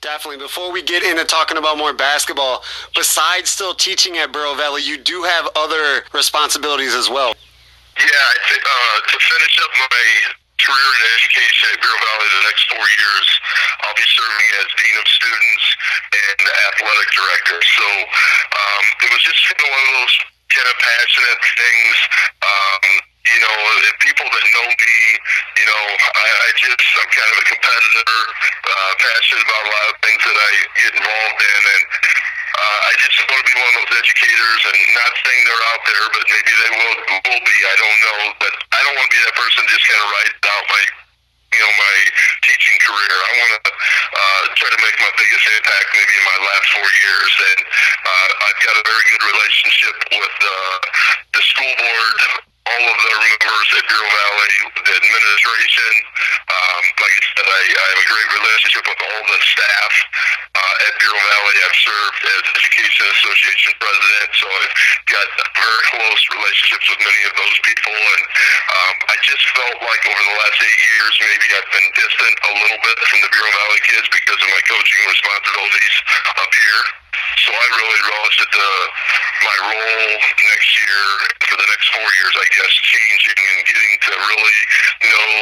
Definitely. 0.00 0.38
Before 0.38 0.70
we 0.70 0.82
get 0.82 1.02
into 1.02 1.24
talking 1.24 1.56
about 1.58 1.78
more 1.78 1.92
basketball, 1.92 2.62
besides 2.94 3.50
still 3.50 3.74
teaching 3.74 4.18
at 4.18 4.30
Bureau 4.30 4.54
Valley, 4.54 4.82
you 4.82 4.96
do 4.96 5.24
have 5.24 5.48
other 5.56 6.04
responsibilities 6.12 6.94
as 6.94 7.10
well. 7.10 7.34
Yeah, 7.96 8.04
I 8.04 8.36
think, 8.46 8.62
uh, 8.62 8.96
to 9.08 9.16
finish 9.18 9.54
up 9.64 9.72
my 9.88 10.04
career 10.60 10.90
in 11.00 11.02
education 11.16 11.64
at 11.72 11.78
Bureau 11.80 11.96
Valley 11.96 12.28
the 12.28 12.44
next 12.44 12.64
four 12.68 12.86
years, 12.86 13.28
I'll 13.82 13.96
be 13.96 14.04
serving 14.04 14.46
as 14.60 14.68
Dean 14.76 14.96
of 15.00 15.06
Students 15.08 15.64
and 16.12 16.40
Athletic 16.44 17.08
Director. 17.16 17.58
So 17.60 17.86
um, 17.88 18.84
it 19.00 19.08
was 19.10 19.22
just 19.24 19.40
one 19.58 19.80
of 19.80 19.92
those 19.96 20.14
kind 20.56 20.68
of 20.72 20.76
passionate 20.80 21.40
things. 21.52 21.96
Um, 22.40 22.84
you 23.26 23.38
know, 23.42 23.56
people 24.00 24.24
that 24.24 24.44
know 24.54 24.66
me, 24.70 24.96
you 25.60 25.66
know, 25.66 25.84
I, 25.98 26.26
I 26.30 26.48
just, 26.56 26.78
I'm 26.96 27.10
kind 27.10 27.30
of 27.34 27.38
a 27.42 27.46
competitor, 27.52 28.20
uh, 28.64 28.92
passionate 29.02 29.44
about 29.44 29.62
a 29.66 29.70
lot 29.70 29.86
of 29.92 29.96
things 30.00 30.22
that 30.24 30.38
I 30.38 30.50
get 30.80 30.92
involved 30.96 31.40
in. 31.42 31.62
And 31.66 31.84
uh, 32.56 32.78
I 32.86 32.92
just 33.02 33.18
want 33.26 33.40
to 33.42 33.46
be 33.50 33.56
one 33.58 33.68
of 33.68 33.76
those 33.84 33.98
educators 33.98 34.60
and 34.72 34.78
not 34.94 35.12
saying 35.26 35.42
they're 35.44 35.66
out 35.74 35.82
there, 35.84 36.06
but 36.14 36.24
maybe 36.24 36.52
they 36.54 36.72
will, 36.72 36.96
will 37.28 37.42
be. 37.44 37.56
I 37.66 37.76
don't 37.76 37.98
know. 38.00 38.20
But 38.40 38.54
I 38.72 38.78
don't 38.86 38.94
want 38.96 39.06
to 39.10 39.14
be 39.18 39.20
that 39.26 39.36
person 39.36 39.60
just 39.68 39.84
kind 39.84 40.00
of 40.00 40.08
write 40.08 40.34
out 40.46 40.64
my 40.70 40.82
you 41.56 41.62
know 41.64 41.72
my 41.80 41.96
teaching 42.44 42.76
career. 42.84 43.16
I 43.16 43.32
want 43.40 43.52
to 43.56 43.70
uh, 43.72 44.42
try 44.60 44.68
to 44.68 44.80
make 44.84 44.96
my 45.00 45.12
biggest 45.16 45.44
impact 45.56 45.88
maybe 45.96 46.14
in 46.20 46.24
my 46.28 46.38
last 46.44 46.66
four 46.76 46.88
years, 47.00 47.32
and 47.56 47.60
uh, 48.04 48.30
I've 48.44 48.60
got 48.60 48.74
a 48.76 48.84
very 48.84 49.04
good 49.08 49.24
relationship 49.24 49.96
with 50.20 50.36
uh, 50.36 50.78
the 51.32 51.42
school 51.48 51.72
board, 51.80 52.16
all 52.66 52.84
of 52.90 52.98
their 52.98 53.20
members 53.22 53.68
at 53.78 53.84
Bureau 53.86 54.10
Valley, 54.10 54.54
the 54.74 54.94
administration. 54.98 55.92
Um, 56.50 56.82
like 56.98 57.14
I 57.14 57.22
said, 57.22 57.46
I, 57.46 57.62
I 57.62 57.86
have 57.94 58.00
a 58.02 58.08
great 58.10 58.30
relationship 58.34 58.84
with 58.90 59.00
all 59.06 59.22
the 59.22 59.38
staff 59.38 59.92
uh, 60.54 60.86
at 60.86 60.92
Bureau 60.98 61.22
Valley. 61.22 61.56
I've 61.62 61.78
served 61.78 62.20
as 62.26 62.42
Education 62.58 63.04
Association 63.06 63.72
president, 63.78 64.28
so 64.34 64.46
I've 64.50 64.74
got 65.06 65.26
very 65.54 65.82
close 65.94 66.22
relationships 66.34 66.86
with 66.90 67.00
many 67.06 67.22
of 67.30 67.34
those 67.38 67.56
people. 67.62 67.94
And 67.94 68.22
um, 68.26 68.94
I 69.10 69.16
just 69.22 69.44
felt 69.54 69.78
like 69.78 70.02
over 70.10 70.22
the 70.26 70.36
last 70.36 70.58
eight 70.58 70.80
years, 70.90 71.14
maybe 71.22 71.46
I've 71.54 71.70
been 71.70 71.88
distant 71.94 72.34
a 72.34 72.52
little 72.66 72.80
bit 72.82 72.96
from 73.06 73.18
the 73.22 73.30
Bureau 73.30 73.54
Valley 73.54 73.80
kids 73.86 74.06
because 74.10 74.40
of 74.42 74.48
my 74.50 74.62
coaching 74.66 75.02
responsibilities 75.06 75.94
up 76.34 76.50
here. 76.50 77.05
So 77.36 77.52
I 77.52 77.66
really 77.76 78.00
realized 78.00 78.40
at 78.40 78.50
the 78.50 78.64
uh, 78.64 78.86
my 79.44 79.56
role 79.68 80.12
next 80.16 80.70
year 80.80 81.04
for 81.44 81.56
the 81.60 81.68
next 81.68 81.86
four 81.92 82.08
years, 82.16 82.34
I 82.34 82.46
guess, 82.48 82.72
changing 82.80 83.36
and 83.36 83.60
getting 83.68 83.92
to 84.08 84.10
really 84.16 84.58
know 85.04 85.32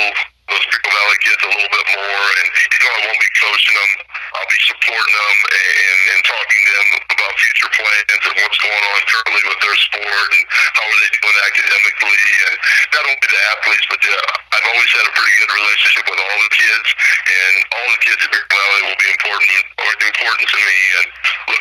those 0.51 0.65
Bureau 0.69 0.91
Valley 0.91 1.19
kids 1.25 1.43
a 1.47 1.51
little 1.55 1.73
bit 1.73 1.87
more. 1.95 2.25
And 2.43 2.49
you 2.51 2.79
know, 2.83 2.93
I 2.93 3.01
won't 3.09 3.21
be 3.23 3.31
coaching 3.39 3.77
them. 3.79 3.93
I'll 4.35 4.51
be 4.51 4.61
supporting 4.67 5.15
them 5.15 5.37
and, 5.55 5.99
and 6.13 6.21
talking 6.27 6.61
to 6.67 6.73
them 6.75 6.89
about 7.15 7.33
future 7.39 7.71
plans 7.73 8.23
and 8.27 8.35
what's 8.43 8.61
going 8.61 8.85
on 8.91 9.01
currently 9.09 9.43
with 9.47 9.61
their 9.63 9.79
sport 9.79 10.29
and 10.35 10.45
how 10.51 10.85
are 10.85 10.99
they 10.99 11.11
doing 11.15 11.39
academically. 11.47 12.25
And 12.51 12.55
not 12.91 13.03
only 13.07 13.23
the 13.23 13.43
athletes, 13.55 13.87
but 13.87 14.01
the, 14.03 14.15
I've 14.51 14.67
always 14.67 14.91
had 14.93 15.07
a 15.07 15.15
pretty 15.15 15.35
good 15.41 15.53
relationship 15.55 16.05
with 16.11 16.21
all 16.21 16.39
the 16.43 16.53
kids, 16.59 16.89
and 16.91 17.55
all 17.71 17.89
the 17.95 18.03
kids 18.03 18.21
at 18.21 18.31
Bureau 18.35 18.51
Valley 18.51 18.81
will 18.91 19.01
be 19.01 19.09
important 19.15 19.63
or 19.79 19.91
important 20.11 20.47
to 20.51 20.59
me. 20.59 20.79
And 21.01 21.09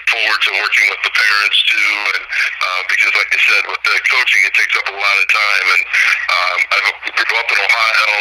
look 0.03 0.19
forward 0.19 0.41
to 0.43 0.51
working 0.59 0.85
with 0.91 1.01
the 1.03 1.13
parents 1.15 1.59
too. 1.63 1.93
And 2.15 2.23
uh, 2.27 2.81
because, 2.91 3.13
like 3.15 3.31
I 3.31 3.39
said, 3.39 3.63
with 3.71 3.83
the 3.87 3.95
coaching, 4.11 4.41
it 4.43 4.53
takes 4.53 4.75
up 4.75 4.87
a 4.91 4.95
lot 4.95 5.17
of 5.19 5.27
time. 5.31 5.67
And 5.71 5.83
um, 6.27 6.59
I 6.75 6.77
grew 7.15 7.37
up 7.39 7.47
in 7.47 7.59
Ohio. 7.59 8.11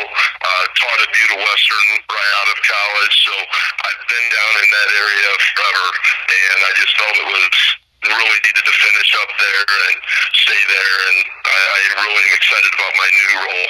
Uh, 0.42 0.64
taught 0.79 1.01
at 1.03 1.11
Buda 1.11 1.37
Western 1.42 1.87
right 2.07 2.33
out 2.42 2.49
of 2.55 2.59
college, 2.62 3.14
so 3.27 3.35
I've 3.35 4.03
been 4.07 4.27
down 4.31 4.55
in 4.62 4.68
that 4.71 4.90
area 4.95 5.31
forever, 5.55 5.87
and 6.31 6.59
I 6.66 6.71
just 6.79 6.92
felt 6.99 7.14
it 7.18 7.29
was 7.31 7.57
really 8.03 8.40
needed 8.42 8.64
to 8.66 8.75
finish 8.75 9.11
up 9.23 9.31
there 9.38 9.66
and 9.90 9.97
stay 10.35 10.62
there, 10.66 10.97
and 11.14 11.18
I, 11.47 11.59
I 11.79 12.05
really 12.07 12.27
am 12.27 12.35
excited 12.35 12.73
about 12.75 12.92
my 12.99 13.09
new 13.11 13.31
role. 13.38 13.68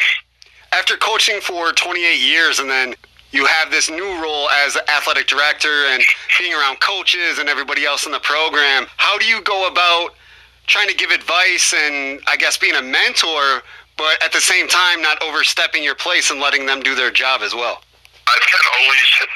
After 0.72 0.96
coaching 0.96 1.40
for 1.44 1.72
28 1.72 2.00
years, 2.16 2.58
and 2.58 2.68
then 2.68 2.96
you 3.32 3.44
have 3.46 3.70
this 3.70 3.90
new 3.90 4.22
role 4.22 4.48
as 4.64 4.76
athletic 4.88 5.26
director 5.26 5.86
and 5.88 6.02
being 6.38 6.52
around 6.52 6.80
coaches 6.80 7.38
and 7.38 7.48
everybody 7.48 7.84
else 7.84 8.06
in 8.06 8.12
the 8.12 8.20
program. 8.20 8.86
How 8.96 9.18
do 9.18 9.24
you 9.24 9.42
go 9.42 9.66
about 9.66 10.10
trying 10.66 10.88
to 10.88 10.94
give 10.94 11.10
advice 11.10 11.74
and 11.74 12.20
I 12.28 12.36
guess 12.36 12.56
being 12.56 12.76
a 12.76 12.82
mentor 12.82 13.62
but 13.96 14.22
at 14.24 14.32
the 14.32 14.40
same 14.40 14.68
time, 14.68 15.02
not 15.02 15.22
overstepping 15.22 15.84
your 15.84 15.94
place 15.94 16.30
and 16.30 16.40
letting 16.40 16.66
them 16.66 16.80
do 16.80 16.94
their 16.94 17.10
job 17.10 17.42
as 17.42 17.54
well. 17.54 17.82
I've 18.26 18.46
kind 18.50 18.64
of 18.66 18.82
always 18.82 19.28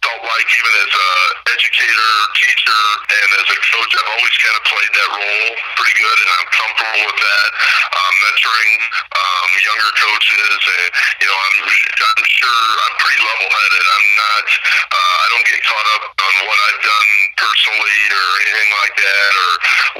felt 0.00 0.22
like, 0.24 0.48
even 0.56 0.72
as 0.80 0.92
a 0.96 1.10
educator, 1.52 2.12
teacher, 2.40 2.80
and 3.04 3.28
as 3.36 3.48
a 3.52 3.58
coach, 3.60 3.92
I've 4.00 4.10
always 4.16 4.36
kind 4.40 4.56
of 4.56 4.64
played 4.64 4.92
that 4.96 5.10
role 5.12 5.50
pretty 5.76 5.94
good, 5.96 6.18
and 6.24 6.30
I'm 6.40 6.48
comfortable 6.48 7.02
with 7.04 7.20
that. 7.20 7.48
Um, 7.90 8.14
mentoring 8.24 8.72
um, 9.12 9.50
younger 9.60 9.92
coaches, 10.00 10.60
and 10.60 10.88
you 11.20 11.28
know, 11.28 11.36
I'm 11.36 11.56
I'm 11.68 12.24
sure 12.24 12.62
I'm 12.88 12.94
pretty 12.96 13.20
level-headed. 13.20 13.84
I'm 13.84 14.06
not. 14.16 14.46
Uh, 14.88 15.16
I 15.20 15.26
don't 15.36 15.46
get 15.46 15.60
caught 15.68 15.88
up 16.00 16.04
on 16.16 16.34
what 16.48 16.58
I've 16.70 16.80
done 16.80 17.10
personally 17.36 17.98
or 18.08 18.28
anything 18.40 18.70
like 18.80 18.94
that, 18.96 19.30
or 19.36 19.50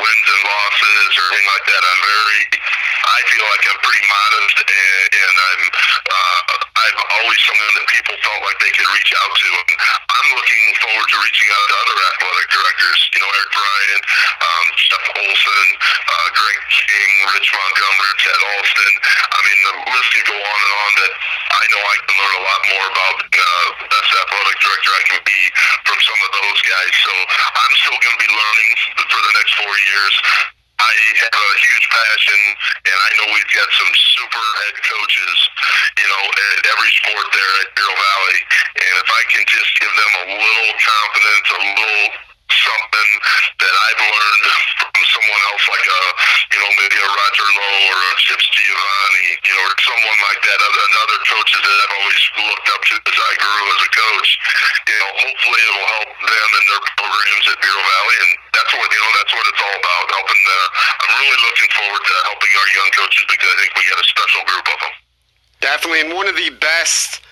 wins 0.01 0.29
and 0.33 0.43
losses 0.49 1.11
or 1.21 1.25
anything 1.29 1.49
like 1.53 1.65
that. 1.69 1.83
I'm 1.85 2.01
very 2.01 2.41
I 3.01 3.21
feel 3.29 3.45
like 3.45 3.65
I'm 3.69 3.81
pretty 3.85 4.05
modest, 4.09 4.57
and, 4.65 5.05
and 5.13 5.37
I'm 5.37 5.63
uh, 6.09 6.41
I'm 6.81 6.97
always 7.21 7.41
someone 7.45 7.73
that 7.77 7.87
people 7.93 8.17
felt 8.25 8.41
like 8.41 8.59
they 8.65 8.73
could 8.73 8.89
reach 8.97 9.13
out 9.21 9.33
to. 9.37 9.49
And 9.53 9.73
I'm 9.77 10.29
looking 10.33 10.65
forward 10.81 11.09
to 11.13 11.17
reaching 11.21 11.49
out 11.53 11.67
to 11.69 11.77
other 11.77 11.97
athletic 12.01 12.49
directors. 12.49 13.01
You 13.13 13.21
know, 13.21 13.31
Eric 13.31 13.53
Bryan, 13.53 14.01
um, 14.41 14.67
Jeff 14.81 15.05
Olson, 15.21 15.69
uh, 15.77 16.29
Greg 16.33 16.61
King, 16.73 17.11
Rich 17.37 17.49
Montgomery, 17.53 18.13
Ted 18.25 18.41
Alston. 18.57 18.93
I 19.29 19.39
mean, 19.45 19.59
the 19.61 19.75
list 19.93 20.09
can 20.17 20.25
go 20.25 20.37
on 20.41 20.59
and 20.65 20.75
on. 20.81 20.91
That 21.05 21.13
I 21.51 21.65
know 21.69 21.83
I 21.85 21.97
can 22.01 22.15
learn 22.17 22.35
a 22.41 22.45
lot 22.49 22.61
more 22.73 22.87
about 22.89 23.17
uh, 23.21 23.67
the 23.77 23.89
best 23.91 24.11
athletic 24.17 24.57
director 24.65 24.91
I 24.97 25.05
can 25.13 25.21
be 25.27 25.41
from 25.85 25.99
some 26.01 26.21
of 26.25 26.31
those 26.33 26.59
guys. 26.65 26.93
So 27.05 27.13
I'm 27.13 27.75
still 27.85 27.99
going 28.01 28.17
to 28.17 28.23
be 28.25 28.33
learning 28.33 28.71
for 29.05 29.21
the 29.21 29.33
next 29.37 29.53
four 29.61 29.75
years. 29.75 30.15
I 30.81 30.93
have 31.29 31.37
a 31.37 31.59
huge 31.61 31.87
passion, 31.93 32.41
and 32.89 32.97
I 32.97 33.11
know 33.21 33.27
we've 33.37 33.53
got 33.53 33.69
some 33.77 33.93
super 34.17 34.47
head 34.65 34.77
coaches, 34.81 35.37
you 36.01 36.09
know, 36.09 36.25
at 36.25 36.65
every 36.73 36.91
sport 37.05 37.27
there 37.37 37.55
at 37.61 37.69
Bureau 37.77 37.99
Valley. 38.01 38.41
And 38.81 38.95
if 39.05 39.11
I 39.13 39.23
can 39.29 39.45
just 39.45 39.71
give 39.77 39.93
them 39.93 40.13
a 40.25 40.27
little 40.41 40.73
confidence, 40.81 41.47
a 41.53 41.61
little 41.61 42.09
something 42.51 43.11
that 43.63 43.75
I've 43.75 44.03
learned 44.03 44.47
from 44.83 45.03
someone 45.07 45.43
else, 45.55 45.65
like 45.71 45.87
a, 45.87 46.01
you 46.51 46.59
know, 46.59 46.71
maybe 46.83 46.99
a 46.99 47.09
Roger 47.09 47.47
Lowe 47.47 47.83
or 47.95 47.99
a 48.11 48.15
Chips 48.19 48.47
Giovanni, 48.51 49.29
you 49.47 49.55
know, 49.55 49.65
or 49.71 49.75
someone 49.79 50.19
like 50.27 50.41
that, 50.43 50.59
other, 50.59 50.85
other 51.07 51.21
coaches 51.31 51.61
that 51.63 51.77
I've 51.79 51.95
always 51.95 52.23
looked 52.43 52.69
up 52.75 52.83
to 52.91 52.95
as 53.07 53.19
I 53.23 53.33
grew 53.39 53.63
as 53.71 53.81
a 53.87 53.91
coach, 53.95 54.31
you 54.91 54.99
know, 54.99 55.11
hopefully 55.15 55.61
it 55.63 55.73
will 55.79 55.91
help 55.95 56.11
them 56.11 56.49
and 56.59 56.65
their 56.67 56.83
programs 56.99 57.47
at 57.55 57.59
Bureau 57.63 57.85
Valley. 57.87 58.17
And 58.19 58.31
that's 58.51 58.73
what, 58.75 58.89
you 58.91 59.01
know, 59.01 59.13
that's 59.15 59.33
what 59.35 59.45
it's 59.47 59.63
all 59.63 59.77
about, 59.79 60.05
helping 60.11 60.43
the, 60.43 60.61
I'm 61.07 61.13
really 61.23 61.41
looking 61.47 61.71
forward 61.71 62.03
to 62.03 62.15
helping 62.27 62.53
our 62.59 62.69
young 62.75 62.91
coaches 62.99 63.25
because 63.31 63.47
I 63.47 63.57
think 63.63 63.71
we 63.79 63.83
got 63.87 63.99
a 64.03 64.09
special 64.11 64.43
group 64.51 64.67
of 64.67 64.79
them. 64.83 64.95
Definitely, 65.81 66.13
and 66.13 66.13
one 66.13 66.29
of 66.29 66.37
the 66.37 66.53
best 66.61 67.25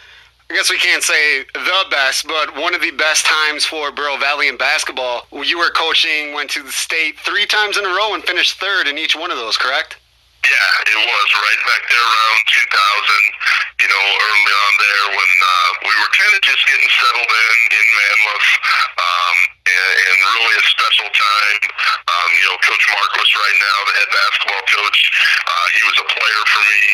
I 0.48 0.56
guess 0.56 0.72
we 0.72 0.80
can't 0.80 1.04
say 1.04 1.44
the 1.52 1.84
best, 1.92 2.24
but 2.24 2.56
one 2.56 2.72
of 2.72 2.80
the 2.80 2.96
best 2.96 3.28
times 3.28 3.68
for 3.68 3.92
Bureau 3.92 4.16
Valley 4.16 4.48
in 4.48 4.56
basketball. 4.56 5.28
You 5.28 5.60
were 5.60 5.68
coaching, 5.76 6.32
went 6.32 6.48
to 6.56 6.64
the 6.64 6.72
state 6.72 7.20
three 7.20 7.44
times 7.44 7.76
in 7.76 7.84
a 7.84 7.92
row, 7.92 8.16
and 8.16 8.24
finished 8.24 8.56
third 8.56 8.88
in 8.88 8.96
each 8.96 9.12
one 9.12 9.28
of 9.28 9.36
those, 9.36 9.60
correct? 9.60 10.00
Yeah, 10.48 10.88
it 10.88 10.96
was 10.96 11.28
right 11.36 11.62
back 11.68 11.82
there 11.92 12.00
around 12.00 12.40
2000. 12.48 13.84
You 13.84 13.88
know, 13.92 14.00
early 14.00 14.54
on 14.56 14.72
there 14.80 15.04
when 15.12 15.32
uh, 15.36 15.68
we 15.84 15.92
were 16.00 16.12
kind 16.16 16.32
of 16.32 16.40
just 16.40 16.64
getting 16.64 16.88
settled 16.96 17.28
in 17.28 17.56
in 17.68 17.86
Manlius, 18.00 18.48
um, 18.96 19.36
and, 19.68 19.94
and 20.00 20.18
really 20.32 20.56
a 20.56 20.64
special 20.64 21.08
time. 21.12 21.62
Um, 22.08 22.28
you 22.34 22.46
know, 22.48 22.56
Coach 22.64 22.84
Marquis 22.88 23.32
right 23.36 23.58
now, 23.60 23.76
the 23.84 23.94
head 24.00 24.10
basketball 24.10 24.64
coach, 24.68 25.00
uh, 25.44 25.66
he 25.76 25.82
was 25.84 25.96
a 26.00 26.06
player 26.08 26.42
for 26.48 26.62
me, 26.64 26.84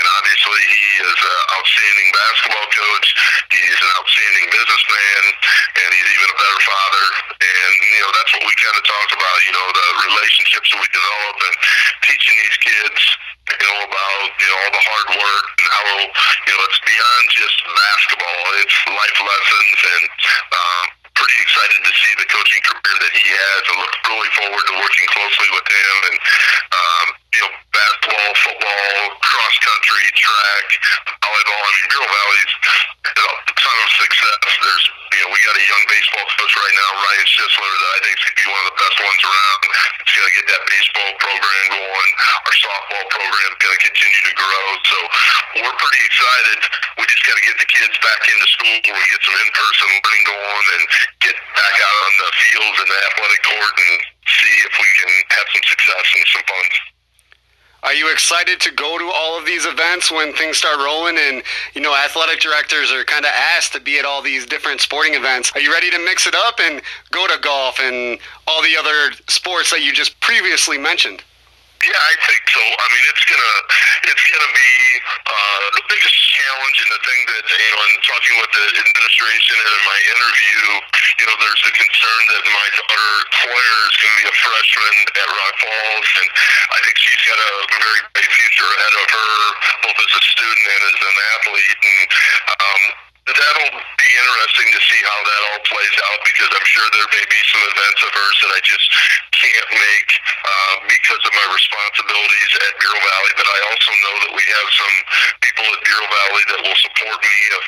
and 0.00 0.04
obviously 0.18 0.60
he 0.64 0.84
is 1.04 1.18
an 1.20 1.38
outstanding 1.54 2.08
basketball 2.14 2.68
coach. 2.72 3.08
He's 3.52 3.78
an 3.80 3.90
outstanding 4.00 4.46
businessman, 4.50 5.22
and 5.84 5.88
he's 5.92 6.10
even 6.16 6.28
a 6.32 6.38
better 6.40 6.60
father. 6.64 7.06
And 7.44 7.72
you 7.84 8.00
know, 8.02 8.12
that's 8.16 8.32
what 8.34 8.44
we 8.48 8.54
kind 8.56 8.76
of 8.76 8.84
talk 8.84 9.08
about. 9.14 9.36
You 9.44 9.52
know, 9.52 9.66
the 9.68 9.86
relationships 10.08 10.68
that 10.72 10.80
we 10.80 10.88
develop 10.90 11.36
and 11.44 11.54
teaching 12.08 12.36
these 12.40 12.58
kids 12.60 13.00
you 13.44 13.66
know, 13.68 13.78
about, 13.84 14.24
you 14.40 14.48
know, 14.48 14.56
all 14.56 14.72
the 14.72 14.84
hard 14.88 15.08
work 15.20 15.46
and 15.60 15.68
how, 15.68 15.84
you 16.48 16.52
know, 16.56 16.64
it's 16.64 16.80
beyond 16.80 17.24
just 17.28 17.56
basketball. 17.60 18.44
It's 18.64 18.76
life 18.88 19.18
lessons 19.20 19.78
and 19.84 20.04
um, 20.48 20.84
pretty 21.14 21.38
excited 21.46 21.80
to 21.86 21.92
see 21.94 22.12
the 22.18 22.26
coaching 22.26 22.62
career 22.66 22.96
that 22.98 23.14
he 23.14 23.26
has 23.30 23.60
and 23.70 23.76
look 23.78 23.94
really 24.10 24.30
forward 24.34 24.64
to 24.66 24.74
working 24.74 25.06
closely 25.14 25.48
with 25.54 25.66
him 25.70 25.96
and, 26.10 26.16
um, 26.74 27.06
you 27.34 27.40
know, 27.46 27.52
basketball, 27.70 28.30
football, 28.42 28.94
cross 29.22 29.56
country, 29.62 30.04
track, 30.18 30.66
volleyball. 31.22 31.62
I 31.62 31.70
mean, 31.70 31.86
Bureau 31.90 32.10
Valley's 32.10 32.52
a 33.04 33.54
ton 33.54 33.78
of 33.78 33.90
success. 33.94 34.42
There's, 34.58 34.86
you 35.14 35.20
know, 35.22 35.30
we 35.30 35.38
got 35.46 35.54
a 35.54 35.64
young 35.64 35.84
baseball 35.86 36.26
coach 36.34 36.54
right 36.58 36.74
now, 36.74 36.90
Ryan 36.98 37.28
Schisler, 37.30 37.72
that 37.78 37.92
I 37.94 37.98
think 38.02 38.14
is 38.18 38.22
going 38.24 38.34
to 38.34 38.40
be 38.42 38.48
one 38.50 38.62
of 38.64 38.68
the 38.74 38.78
best 38.82 38.98
ones 38.98 39.22
around. 39.22 39.60
It's 40.02 40.12
going 40.18 40.28
to 40.28 40.34
get 40.34 40.46
that 40.50 40.62
baseball 40.66 41.10
program 41.22 41.64
going. 41.78 42.10
Our 42.42 42.56
softball 42.58 43.06
program 43.12 43.50
is 43.54 43.60
going 43.62 43.76
to 43.78 43.82
continue 43.86 44.22
to 44.30 44.34
grow. 44.34 44.66
So 44.82 44.98
we're 45.62 45.78
pretty 45.78 46.02
excited. 46.10 46.58
We 46.98 47.02
just 47.06 47.22
got 47.22 47.38
to 47.38 47.44
get 47.46 47.56
the 47.60 47.68
kids 47.70 47.94
back 48.02 48.22
into 48.26 48.48
school 48.50 48.76
we 48.82 49.04
get 49.12 49.22
some 49.22 49.36
in-person 49.38 49.94
learning 50.14 50.24
going 50.30 50.66
and 50.74 50.82
get 51.20 51.34
back 51.34 51.74
out 51.74 51.96
on 52.06 52.12
the 52.22 52.30
fields 52.38 52.76
and 52.80 52.90
the 52.90 53.00
athletic 53.10 53.42
court 53.42 53.74
and 53.74 53.94
see 54.24 54.54
if 54.64 54.72
we 54.78 54.88
can 55.02 55.10
have 55.34 55.46
some 55.52 55.64
success 55.66 56.06
and 56.14 56.26
some 56.32 56.44
fun. 56.46 56.66
Are 57.94 57.96
you 57.96 58.10
excited 58.10 58.58
to 58.62 58.72
go 58.72 58.98
to 58.98 59.04
all 59.04 59.38
of 59.38 59.46
these 59.46 59.66
events 59.66 60.10
when 60.10 60.32
things 60.32 60.56
start 60.56 60.78
rolling 60.78 61.16
and, 61.16 61.44
you 61.74 61.80
know, 61.80 61.94
athletic 61.94 62.40
directors 62.40 62.90
are 62.90 63.04
kind 63.04 63.24
of 63.24 63.30
asked 63.56 63.72
to 63.74 63.80
be 63.80 64.00
at 64.00 64.04
all 64.04 64.20
these 64.20 64.46
different 64.46 64.80
sporting 64.80 65.14
events? 65.14 65.52
Are 65.54 65.60
you 65.60 65.70
ready 65.70 65.92
to 65.92 65.98
mix 66.00 66.26
it 66.26 66.34
up 66.34 66.58
and 66.58 66.82
go 67.12 67.28
to 67.28 67.38
golf 67.40 67.78
and 67.78 68.18
all 68.48 68.60
the 68.62 68.76
other 68.76 69.14
sports 69.28 69.70
that 69.70 69.84
you 69.84 69.92
just 69.92 70.18
previously 70.18 70.76
mentioned? 70.76 71.22
Yeah, 71.84 72.00
I 72.00 72.16
think 72.16 72.40
so. 72.48 72.64
I 72.64 72.86
mean, 72.96 73.04
it's 73.12 73.24
gonna 73.28 73.56
it's 74.08 74.24
gonna 74.32 74.52
be 74.56 74.72
uh, 75.28 75.64
the 75.76 75.84
biggest 75.84 76.16
challenge 76.16 76.76
and 76.80 76.90
the 76.96 77.02
thing 77.04 77.20
that 77.28 77.44
you 77.44 77.70
know, 77.76 77.82
in 77.84 77.92
talking 78.00 78.34
with 78.40 78.52
the 78.56 78.64
administration 78.88 79.56
and 79.60 79.68
in 79.68 79.82
my 79.84 80.00
interview, 80.16 80.64
you 81.20 81.24
know, 81.28 81.36
there's 81.44 81.64
a 81.68 81.72
concern 81.76 82.20
that 82.32 82.42
my 82.48 82.68
daughter 82.72 83.12
Claire 83.36 83.80
is 83.84 83.94
to 84.00 84.08
be 84.16 84.24
a 84.24 84.32
freshman 84.32 84.96
at 85.12 85.28
Rock 85.28 85.54
Falls, 85.60 86.10
and 86.24 86.28
I 86.72 86.78
think 86.88 86.96
she's 87.04 87.22
got 87.28 87.36
a 87.36 87.52
very 87.76 88.00
bright 88.16 88.32
future 88.32 88.70
ahead 88.80 88.94
of 89.04 89.06
her, 89.12 89.32
both 89.84 89.98
as 90.00 90.12
a 90.16 90.22
student 90.24 90.64
and 90.64 90.82
as 90.88 90.98
an 91.04 91.16
athlete, 91.36 91.80
and 91.84 92.08
um, 92.64 92.82
that'll 93.28 93.72
interesting 94.34 94.66
to 94.74 94.82
see 94.82 94.98
how 95.06 95.20
that 95.22 95.40
all 95.54 95.62
plays 95.62 95.96
out 96.10 96.18
because 96.26 96.50
I'm 96.50 96.66
sure 96.66 96.82
there 96.90 97.06
may 97.14 97.22
be 97.30 97.40
some 97.54 97.62
events 97.70 98.00
of 98.02 98.10
hers 98.10 98.36
that 98.42 98.50
I 98.50 98.60
just 98.66 98.86
can't 99.30 99.70
make 99.78 100.10
uh, 100.42 100.74
because 100.90 101.22
of 101.22 101.32
my 101.38 101.46
responsibilities 101.54 102.52
at 102.66 102.72
Bureau 102.82 102.98
Valley. 102.98 103.32
But 103.38 103.46
I 103.46 103.58
also 103.70 103.90
know 103.94 104.14
that 104.26 104.32
we 104.34 104.42
have 104.42 104.68
some 104.74 104.96
people 105.38 105.66
at 105.70 105.80
Bureau 105.86 106.08
Valley 106.10 106.44
that 106.50 106.60
will 106.66 106.80
support 106.82 107.18
me 107.22 107.38
if 107.54 107.64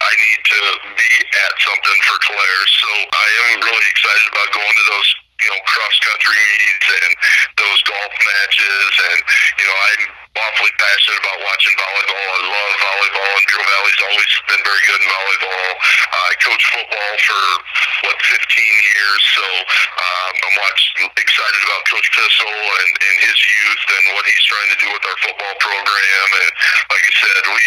I 0.00 0.12
need 0.16 0.40
to 0.40 0.60
be 0.96 1.12
at 1.20 1.52
something 1.60 1.98
for 2.08 2.16
Claire. 2.24 2.64
So 2.64 2.88
I 3.12 3.28
am 3.52 3.60
really 3.60 3.88
excited 3.92 4.26
about 4.32 4.48
going 4.56 4.72
to 4.72 4.86
those 4.88 5.10
you 5.36 5.52
know, 5.52 5.60
cross 5.68 5.96
country 6.00 6.32
meets 6.32 6.88
and 6.96 7.12
those 7.60 7.80
golf 7.84 8.12
matches. 8.16 8.88
And, 9.04 9.18
you 9.60 9.66
know, 9.68 9.76
I'm 9.76 10.02
awfully 10.36 10.72
passionate 10.76 11.20
about 11.20 11.38
watching 11.40 11.74
volleyball. 11.80 12.26
I 12.28 12.40
love 12.44 12.72
volleyball, 12.76 13.32
and 13.36 13.46
Bureau 13.48 13.66
Valley's 13.66 14.02
always 14.04 14.32
been 14.48 14.62
very 14.64 14.82
good 14.84 15.00
in 15.00 15.08
volleyball. 15.08 15.68
Uh, 15.76 16.28
I 16.28 16.34
coach 16.44 16.64
football 16.72 17.12
for, 17.24 17.42
what, 18.04 18.18
15 18.20 18.36
years, 18.36 19.22
so 19.32 19.46
um, 19.46 20.34
I'm 20.36 20.56
watching, 20.60 21.08
excited 21.16 21.62
about 21.64 21.82
Coach 21.88 22.08
Pistol 22.12 22.52
and, 22.52 22.92
and 23.00 23.16
his 23.24 23.38
youth 23.38 23.84
and 23.96 24.04
what 24.16 24.24
he's 24.28 24.44
trying 24.44 24.70
to 24.72 24.78
do 24.80 24.88
with 24.92 25.04
our 25.08 25.18
football 25.24 25.54
program. 25.60 26.28
And 26.44 26.50
like 26.92 27.04
I 27.04 27.14
said, 27.16 27.42
we 27.48 27.64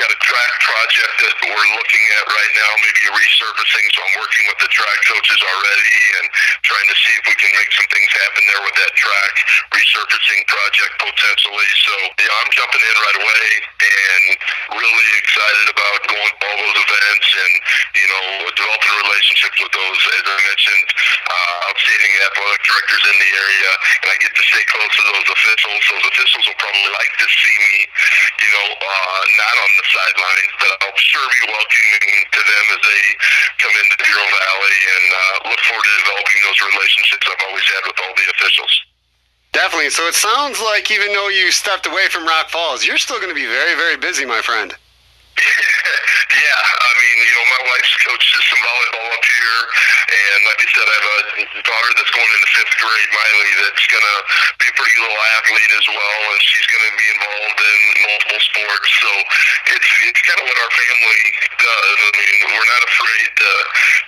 got 0.00 0.10
a 0.12 0.18
track 0.24 0.52
project 0.64 1.14
that 1.24 1.34
we're 1.46 1.70
looking 1.76 2.04
at 2.20 2.24
right 2.28 2.52
now, 2.56 2.70
maybe 2.80 3.02
a 3.08 3.12
resurfacing, 3.12 3.86
so 3.92 3.98
I'm 4.02 4.16
working 4.20 4.44
with 4.48 4.60
the 4.64 4.70
track 4.72 4.98
coaches 5.08 5.40
already 5.40 5.96
and 6.20 6.26
trying 6.64 6.88
to 6.88 6.96
see 6.96 7.12
if 7.16 7.24
we 7.28 7.36
can 7.36 7.52
make 7.56 7.70
some 7.76 7.88
things 7.92 8.10
happen 8.12 8.42
there 8.48 8.62
with 8.64 8.76
that 8.80 8.92
track 8.96 9.34
resurfacing 9.72 10.42
project 10.48 10.92
potentially. 11.00 11.61
So 11.62 11.94
yeah, 12.18 12.34
I'm 12.42 12.50
jumping 12.50 12.82
in 12.82 12.96
right 12.98 13.18
away 13.22 13.46
and 13.62 14.24
really 14.74 15.08
excited 15.22 15.66
about 15.70 15.98
going 16.10 16.32
to 16.34 16.42
all 16.42 16.58
those 16.58 16.78
events 16.82 17.28
and 17.38 17.52
you 18.02 18.06
know 18.10 18.24
developing 18.58 18.94
relationships 19.06 19.58
with 19.62 19.70
those, 19.70 20.00
as 20.18 20.24
I 20.26 20.38
mentioned, 20.42 20.88
uh, 21.30 21.68
outstanding 21.70 22.12
athletic 22.26 22.62
directors 22.66 23.02
in 23.06 23.16
the 23.22 23.30
area, 23.38 23.70
and 24.02 24.08
I 24.10 24.16
get 24.18 24.32
to 24.34 24.44
stay 24.50 24.64
close 24.66 24.90
to 24.90 25.04
those 25.06 25.28
officials. 25.30 25.80
Those 25.86 26.06
officials 26.10 26.44
will 26.50 26.60
probably 26.62 26.90
like 26.98 27.14
to 27.22 27.26
see 27.30 27.56
me, 27.62 27.76
you 28.42 28.50
know, 28.50 28.68
uh, 28.82 29.22
not 29.38 29.54
on 29.54 29.70
the 29.78 29.86
sidelines, 29.86 30.52
but 30.58 30.72
I'll 30.82 30.98
sure 30.98 31.26
be 31.30 31.42
welcoming 31.46 32.10
to 32.26 32.40
them 32.42 32.64
as 32.74 32.82
they 32.82 33.04
come 33.62 33.74
into 33.86 33.96
Bureau 34.02 34.28
Valley 34.28 34.78
and 34.98 35.06
uh, 35.14 35.36
look 35.54 35.62
forward 35.62 35.86
to 35.86 35.94
developing 36.02 36.38
those 36.42 36.60
relationships 36.74 37.24
I've 37.30 37.44
always 37.46 37.66
had 37.70 37.82
with 37.86 37.98
all 38.02 38.14
the 38.18 38.26
officials. 38.34 38.91
Definitely. 39.52 39.90
So 39.90 40.08
it 40.08 40.14
sounds 40.14 40.60
like 40.60 40.90
even 40.90 41.12
though 41.12 41.28
you 41.28 41.52
stepped 41.52 41.86
away 41.86 42.08
from 42.08 42.24
Rock 42.24 42.48
Falls, 42.48 42.84
you're 42.84 42.98
still 42.98 43.20
going 43.20 43.28
to 43.28 43.36
be 43.36 43.46
very, 43.46 43.76
very 43.76 43.96
busy, 43.96 44.24
my 44.24 44.40
friend. 44.40 44.72
yeah, 45.36 46.56
I 46.56 46.90
mean, 46.96 47.16
you 47.20 47.32
know, 47.36 47.46
my 47.52 47.62
wife's 47.68 47.96
coaches 48.04 48.40
some 48.48 48.60
volleyball 48.64 49.08
up 49.12 49.24
here, 49.24 49.60
and 50.12 50.40
like 50.44 50.60
I 50.60 50.68
said, 50.68 50.86
I 50.86 50.96
have 50.96 51.08
a 51.56 51.62
daughter 51.64 51.90
that's 51.96 52.12
going 52.12 52.32
into 52.36 52.50
fifth 52.52 52.76
grade, 52.78 53.10
Miley, 53.12 53.50
that's 53.64 53.86
going 53.88 54.06
to 54.06 54.16
be 54.60 54.66
a 54.68 54.74
pretty 54.76 54.96
little 55.00 55.22
athlete 55.40 55.72
as 55.72 55.86
well, 55.88 56.22
and 56.32 56.40
she's 56.44 56.68
going 56.68 56.84
to 56.86 56.94
be 56.96 57.08
involved 57.16 57.58
in 57.60 57.78
multiple 58.04 58.42
sports. 58.42 58.88
So 59.00 59.10
it's 59.76 59.90
it's 60.12 60.22
kind 60.28 60.38
of 60.42 60.46
what 60.48 60.58
our 60.58 60.72
family 60.72 61.22
does. 61.56 61.98
I 62.02 62.12
mean, 62.12 62.36
we're 62.52 62.70
not 62.76 62.82
afraid 62.84 63.28
to 63.40 63.50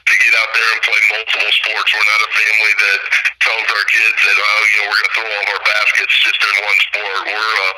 to 0.05 0.15
get 0.21 0.33
out 0.41 0.51
there 0.53 0.69
and 0.77 0.81
play 0.85 1.01
multiple 1.09 1.53
sports. 1.65 1.89
We're 1.95 2.11
not 2.11 2.21
a 2.21 2.31
family 2.37 2.75
that 2.75 3.01
tells 3.41 3.67
our 3.73 3.87
kids 3.89 4.19
that 4.29 4.37
oh, 4.37 4.61
you 4.69 4.77
know, 4.81 4.87
we're 4.93 4.99
going 5.01 5.11
to 5.11 5.15
throw 5.17 5.29
all 5.29 5.45
of 5.45 5.51
our 5.57 5.65
baskets 5.65 6.15
just 6.21 6.41
in 6.45 6.55
one 6.61 6.79
sport. 6.93 7.21
We're 7.33 7.55
a, 7.65 7.71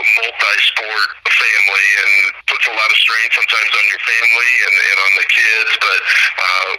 a 0.00 0.04
multi-sport 0.24 1.08
family, 1.28 1.86
and 2.04 2.12
puts 2.46 2.66
a 2.68 2.74
lot 2.74 2.88
of 2.88 2.98
strain 2.98 3.28
sometimes 3.34 3.70
on 3.74 3.86
your 3.90 4.02
family 4.02 4.52
and, 4.64 4.74
and 4.74 4.98
on 5.02 5.12
the 5.18 5.26
kids, 5.28 5.72
but 5.82 6.00
uh, 6.38 6.72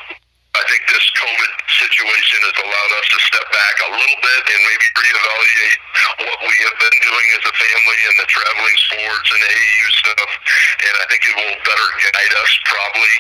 I 0.56 0.64
think 0.72 0.88
this 0.88 1.04
COVID 1.20 1.52
situation 1.68 2.40
has 2.48 2.58
allowed 2.64 2.92
us 2.96 3.08
to 3.12 3.20
step 3.28 3.48
back 3.52 3.76
a 3.84 3.90
little 3.92 4.20
bit 4.24 4.42
and 4.48 4.60
maybe 4.64 4.88
reevaluate 4.96 5.80
what 6.24 6.40
we 6.48 6.56
have 6.64 6.78
been 6.80 6.98
doing 7.04 7.28
as 7.36 7.44
a 7.44 7.54
family 7.60 8.00
and 8.08 8.16
the 8.24 8.28
traveling 8.32 8.78
sports 8.88 9.28
and 9.36 9.42
AAU 9.44 9.88
stuff. 10.00 10.32
And 10.80 10.94
I 10.96 11.06
think 11.12 11.22
it 11.28 11.36
will 11.36 11.60
better 11.60 11.90
guide 12.08 12.34
us 12.40 12.52
probably 12.72 13.16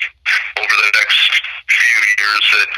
over 0.63 0.76
the 0.80 0.91
next 0.95 1.19
few 1.67 2.00
years 2.24 2.43
that 2.56 2.69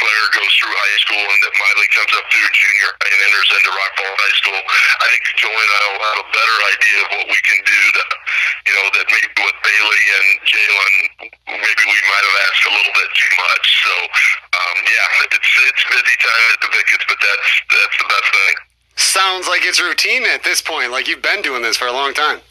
Claire 0.00 0.28
goes 0.32 0.52
through 0.60 0.76
high 0.76 0.98
school 1.00 1.24
and 1.24 1.40
that 1.44 1.54
Miley 1.56 1.88
comes 1.92 2.12
up 2.16 2.24
through 2.28 2.50
junior 2.52 2.90
and 2.96 3.16
enters 3.20 3.48
into 3.52 3.70
Rock 3.72 3.92
Falls 3.96 4.20
High 4.20 4.36
School, 4.40 4.60
I 4.60 5.06
think 5.12 5.24
Joey 5.40 5.56
and 5.56 5.72
I 5.72 5.84
will 5.92 6.04
have 6.04 6.20
a 6.20 6.28
better 6.36 6.56
idea 6.72 6.96
of 7.00 7.08
what 7.16 7.26
we 7.32 7.40
can 7.44 7.60
do 7.64 7.80
to, 8.00 8.04
you 8.66 8.74
know, 8.74 8.86
that 8.98 9.06
maybe 9.06 9.30
with 9.38 9.58
Bailey 9.62 10.02
and 10.18 10.28
Jalen, 10.42 10.94
maybe 11.54 11.82
we 11.86 12.00
might 12.10 12.24
have 12.26 12.38
asked 12.50 12.64
a 12.66 12.72
little 12.74 12.94
bit 12.98 13.10
too 13.14 13.32
much. 13.38 13.66
So, 13.86 13.94
um, 14.58 14.76
yeah, 14.90 15.34
it's 15.38 15.52
it's 15.70 15.82
busy 15.86 16.16
time 16.18 16.44
at 16.50 16.60
the 16.60 16.70
Vickets, 16.74 17.04
but 17.06 17.18
that's 17.22 17.48
that's 17.70 17.96
the 18.02 18.08
best 18.10 18.28
thing. 18.34 18.54
Sounds 18.96 19.46
like 19.46 19.62
it's 19.64 19.80
routine 19.80 20.24
at 20.26 20.42
this 20.42 20.60
point. 20.60 20.90
Like 20.90 21.06
you've 21.06 21.22
been 21.22 21.42
doing 21.42 21.62
this 21.62 21.76
for 21.76 21.86
a 21.86 21.94
long 21.94 22.12
time. 22.12 22.42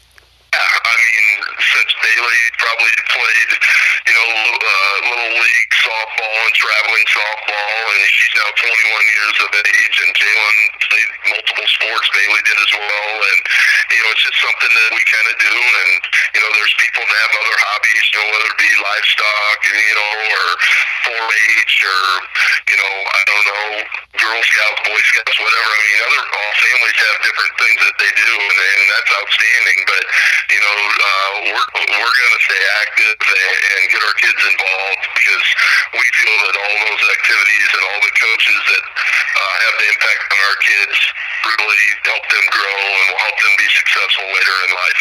Yeah, 0.56 0.60
I 0.60 0.94
mean, 0.96 1.15
since 1.56 1.90
Bailey 2.02 2.40
probably 2.60 2.92
played, 3.08 3.50
you 4.06 4.14
know, 4.14 4.28
uh, 4.28 4.96
little 5.08 5.32
league 5.40 5.72
softball 5.80 6.38
and 6.44 6.54
traveling 6.56 7.06
softball, 7.08 7.80
and 7.96 8.00
she's 8.12 8.34
now 8.36 8.50
21 8.52 9.16
years 9.16 9.36
of 9.40 9.50
age, 9.56 9.96
and 10.04 10.10
Jalen 10.12 10.58
played 10.84 11.10
multiple 11.32 11.68
sports. 11.68 12.06
Bailey 12.12 12.42
did 12.44 12.58
as 12.60 12.72
well, 12.76 13.12
and 13.16 13.40
you 13.92 14.00
know, 14.04 14.10
it's 14.12 14.24
just 14.24 14.40
something 14.40 14.72
that 14.72 14.90
we 14.92 15.02
kind 15.08 15.28
of 15.32 15.36
do. 15.40 15.56
And 15.56 15.92
you 16.36 16.40
know, 16.44 16.50
there's 16.60 16.76
people 16.76 17.04
that 17.04 17.18
have 17.24 17.34
other 17.40 17.56
hobbies, 17.72 18.04
you 18.12 18.18
know, 18.20 18.28
whether 18.36 18.48
it 18.52 18.58
be 18.60 18.72
livestock, 18.76 19.58
you 19.64 19.96
know, 19.96 20.12
or 20.36 20.46
4-H 21.06 21.74
or 21.86 22.02
you 22.66 22.76
know 22.82 22.94
I 23.06 23.22
don't 23.30 23.46
know 23.46 23.66
Girl 24.16 24.42
Scouts, 24.42 24.80
Boy 24.88 25.02
Scouts, 25.12 25.36
whatever. 25.38 25.70
I 25.70 25.80
mean, 25.86 26.00
other 26.08 26.22
all 26.24 26.52
families 26.56 26.98
have 26.98 27.16
different 27.20 27.54
things 27.60 27.78
that 27.84 27.96
they 28.00 28.12
do, 28.16 28.32
and, 28.32 28.58
and 28.58 28.84
that's 28.90 29.12
outstanding. 29.12 29.78
But 29.86 30.02
you 30.50 30.60
know, 30.60 30.76
uh, 30.76 31.30
we're 31.52 31.68
we're 31.94 32.16
going 32.16 32.34
to 32.34 32.42
stay 32.42 32.62
active 32.82 33.16
and, 33.22 33.56
and 33.76 33.82
get 33.92 34.02
our 34.02 34.16
kids 34.18 34.40
involved 34.40 35.04
because 35.14 35.46
we 35.94 36.06
feel 36.16 36.36
that 36.48 36.54
all 36.58 36.76
those 36.90 37.04
activities 37.12 37.68
and 37.76 37.82
all 37.86 38.00
the 38.02 38.14
coaches 38.18 38.60
that 38.72 38.84
uh, 38.84 39.54
have 39.68 39.74
the 39.78 39.86
impact 39.94 40.20
on 40.26 40.40
our 40.42 40.58
kids 40.64 40.96
really 41.46 41.84
help 42.08 42.24
them 42.26 42.46
grow 42.50 42.78
and 42.82 43.04
will 43.14 43.22
help 43.22 43.36
them 43.36 43.54
be 43.60 43.68
successful 43.76 44.26
later 44.32 44.56
in 44.66 44.70
life. 44.74 45.00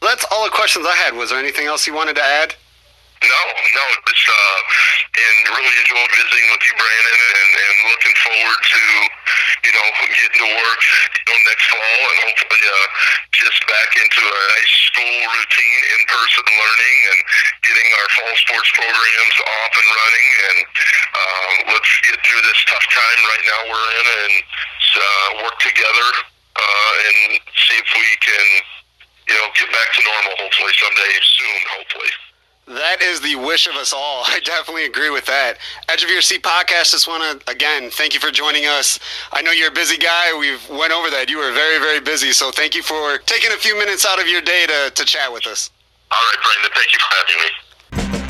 That's 0.00 0.24
all 0.32 0.44
the 0.44 0.54
questions 0.54 0.84
I 0.88 0.96
had. 0.96 1.14
Was 1.14 1.30
there 1.30 1.38
anything 1.38 1.68
else 1.68 1.86
you 1.86 1.94
wanted 1.94 2.16
to 2.16 2.24
add? 2.24 2.56
No, 3.24 3.42
no, 3.72 3.84
just 4.04 4.26
uh, 4.28 4.60
and 5.16 5.36
really 5.56 5.76
enjoyed 5.80 6.10
visiting 6.12 6.46
with 6.52 6.62
you, 6.68 6.74
Brandon, 6.76 7.20
and, 7.24 7.50
and 7.56 7.74
looking 7.88 8.16
forward 8.20 8.60
to 8.60 8.82
you 9.64 9.72
know 9.72 9.86
getting 10.12 10.40
to 10.44 10.50
work 10.52 10.82
you 11.16 11.24
know 11.24 11.38
next 11.48 11.66
fall 11.72 12.00
and 12.04 12.18
hopefully 12.28 12.62
uh, 12.68 12.88
just 13.32 13.60
back 13.64 13.90
into 13.96 14.22
a 14.28 14.42
nice 14.60 14.74
school 14.92 15.16
routine, 15.24 15.80
in-person 15.96 16.44
learning, 16.52 16.98
and 17.16 17.18
getting 17.64 17.88
our 17.96 18.08
fall 18.12 18.34
sports 18.44 18.70
programs 18.76 19.36
off 19.40 19.72
and 19.72 19.88
running. 19.88 20.28
And 20.44 20.58
uh, 21.16 21.50
let's 21.72 21.92
get 22.04 22.18
through 22.28 22.44
this 22.44 22.60
tough 22.68 22.86
time 22.92 23.20
right 23.24 23.44
now 23.48 23.60
we're 23.72 23.88
in, 24.04 24.06
and 24.20 24.34
uh, 24.44 25.28
work 25.48 25.56
together 25.64 26.08
uh, 26.60 26.92
and 27.08 27.40
see 27.56 27.78
if 27.80 27.88
we 27.88 28.08
can 28.20 28.46
you 29.32 29.34
know 29.40 29.48
get 29.56 29.72
back 29.72 29.88
to 29.96 30.00
normal. 30.04 30.34
Hopefully 30.44 30.76
someday 30.76 31.14
soon. 31.24 31.60
Hopefully. 31.72 32.12
That 32.66 33.02
is 33.02 33.20
the 33.20 33.36
wish 33.36 33.66
of 33.66 33.74
us 33.74 33.92
all. 33.92 34.24
I 34.26 34.40
definitely 34.40 34.86
agree 34.86 35.10
with 35.10 35.26
that. 35.26 35.58
Edge 35.88 36.02
of 36.02 36.10
Your 36.10 36.22
Seat 36.22 36.42
podcast. 36.42 36.92
Just 36.92 37.06
want 37.06 37.40
to 37.40 37.50
again 37.50 37.90
thank 37.90 38.14
you 38.14 38.20
for 38.20 38.30
joining 38.30 38.66
us. 38.66 38.98
I 39.32 39.42
know 39.42 39.50
you're 39.50 39.68
a 39.68 39.72
busy 39.72 39.98
guy. 39.98 40.36
We've 40.38 40.66
went 40.70 40.92
over 40.92 41.10
that. 41.10 41.28
You 41.28 41.38
were 41.38 41.52
very 41.52 41.78
very 41.78 42.00
busy. 42.00 42.32
So 42.32 42.50
thank 42.50 42.74
you 42.74 42.82
for 42.82 43.18
taking 43.18 43.52
a 43.52 43.56
few 43.56 43.76
minutes 43.78 44.06
out 44.06 44.20
of 44.20 44.28
your 44.28 44.40
day 44.40 44.66
to 44.66 44.90
to 44.94 45.04
chat 45.04 45.32
with 45.32 45.46
us. 45.46 45.70
All 46.10 46.18
right, 46.18 46.38
Brandon. 46.42 46.70
Thank 46.74 46.92
you 46.92 46.98
for 46.98 47.14
having 47.16 48.18
me. 48.20 48.23